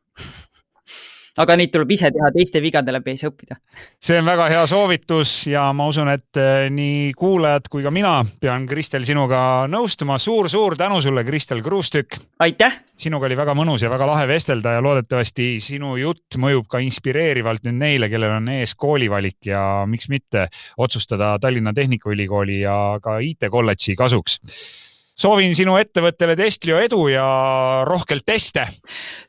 aga 1.40 1.56
neid 1.60 1.72
tuleb 1.74 1.92
ise 1.96 2.12
teha, 2.14 2.32
teiste 2.36 2.62
vigade 2.64 2.94
läbi 2.94 3.14
ei 3.14 3.20
saa 3.20 3.32
õppida. 3.32 3.60
see 4.02 4.20
on 4.20 4.28
väga 4.28 4.50
hea 4.52 4.66
soovitus 4.70 5.34
ja 5.48 5.70
ma 5.74 5.88
usun, 5.90 6.12
et 6.12 6.40
eh, 6.40 6.68
nii 6.74 7.14
kuulajad 7.18 7.70
kui 7.72 7.84
ka 7.86 7.92
mina 7.94 8.20
pean, 8.42 8.68
Kristel, 8.70 9.06
sinuga 9.08 9.42
nõustuma 9.72 10.20
suur,. 10.20 10.50
suur-suur 10.50 10.78
tänu 10.78 11.02
sulle, 11.02 11.24
Kristel 11.24 11.62
Kruustükk. 11.64 12.20
aitäh! 12.40 12.82
sinuga 13.00 13.30
oli 13.30 13.38
väga 13.40 13.56
mõnus 13.56 13.84
ja 13.84 13.90
väga 13.90 14.08
lahe 14.08 14.28
vestelda 14.28 14.76
ja 14.76 14.84
loodetavasti 14.84 15.48
sinu 15.64 15.96
jutt 15.98 16.36
mõjub 16.38 16.68
ka 16.68 16.82
inspireerivalt 16.84 17.64
nüüd 17.68 17.80
neile, 17.80 18.10
kellel 18.12 18.36
on 18.38 18.52
ees 18.58 18.76
koolivalik 18.76 19.48
ja 19.48 19.86
miks 19.88 20.10
mitte 20.12 20.50
otsustada 20.78 21.38
Tallinna 21.40 21.74
Tehnikaülikooli 21.74 22.60
ja 22.62 22.76
ka 23.04 23.20
IT-kolledži 23.24 23.96
kasuks 24.00 24.40
soovin 25.20 25.56
sinu 25.56 25.76
ettevõttele 25.80 26.36
Testlio 26.40 26.80
edu 26.80 27.08
ja 27.12 27.26
rohkelt 27.88 28.26
teste. 28.26 28.68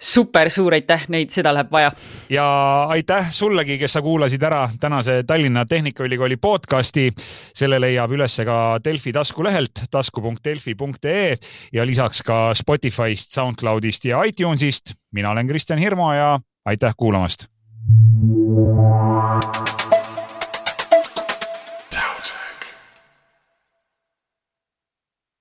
super, 0.00 0.50
suur 0.50 0.74
aitäh, 0.74 1.06
neid, 1.08 1.30
seda 1.34 1.52
läheb 1.54 1.72
vaja. 1.72 1.92
ja 2.30 2.46
aitäh 2.90 3.30
sullegi, 3.34 3.78
kes 3.78 3.98
sa 3.98 4.02
kuulasid 4.02 4.42
ära 4.42 4.68
tänase 4.80 5.22
Tallinna 5.26 5.64
Tehnikaülikooli 5.66 6.36
podcasti. 6.36 7.10
selle 7.54 7.80
leiab 7.80 8.12
üles 8.12 8.40
ka 8.44 8.78
Delfi 8.84 9.12
taskulehelt 9.12 9.86
tasku.delfi.ee 9.90 11.36
ja 11.72 11.86
lisaks 11.86 12.22
ka 12.22 12.54
Spotify'st, 12.54 13.34
SoundCloudist 13.34 14.04
ja 14.04 14.22
iTunesist. 14.22 14.94
mina 15.12 15.30
olen 15.30 15.48
Kristjan 15.48 15.78
Hirmu 15.78 16.12
ja 16.12 16.38
aitäh 16.64 16.94
kuulamast. 16.96 17.46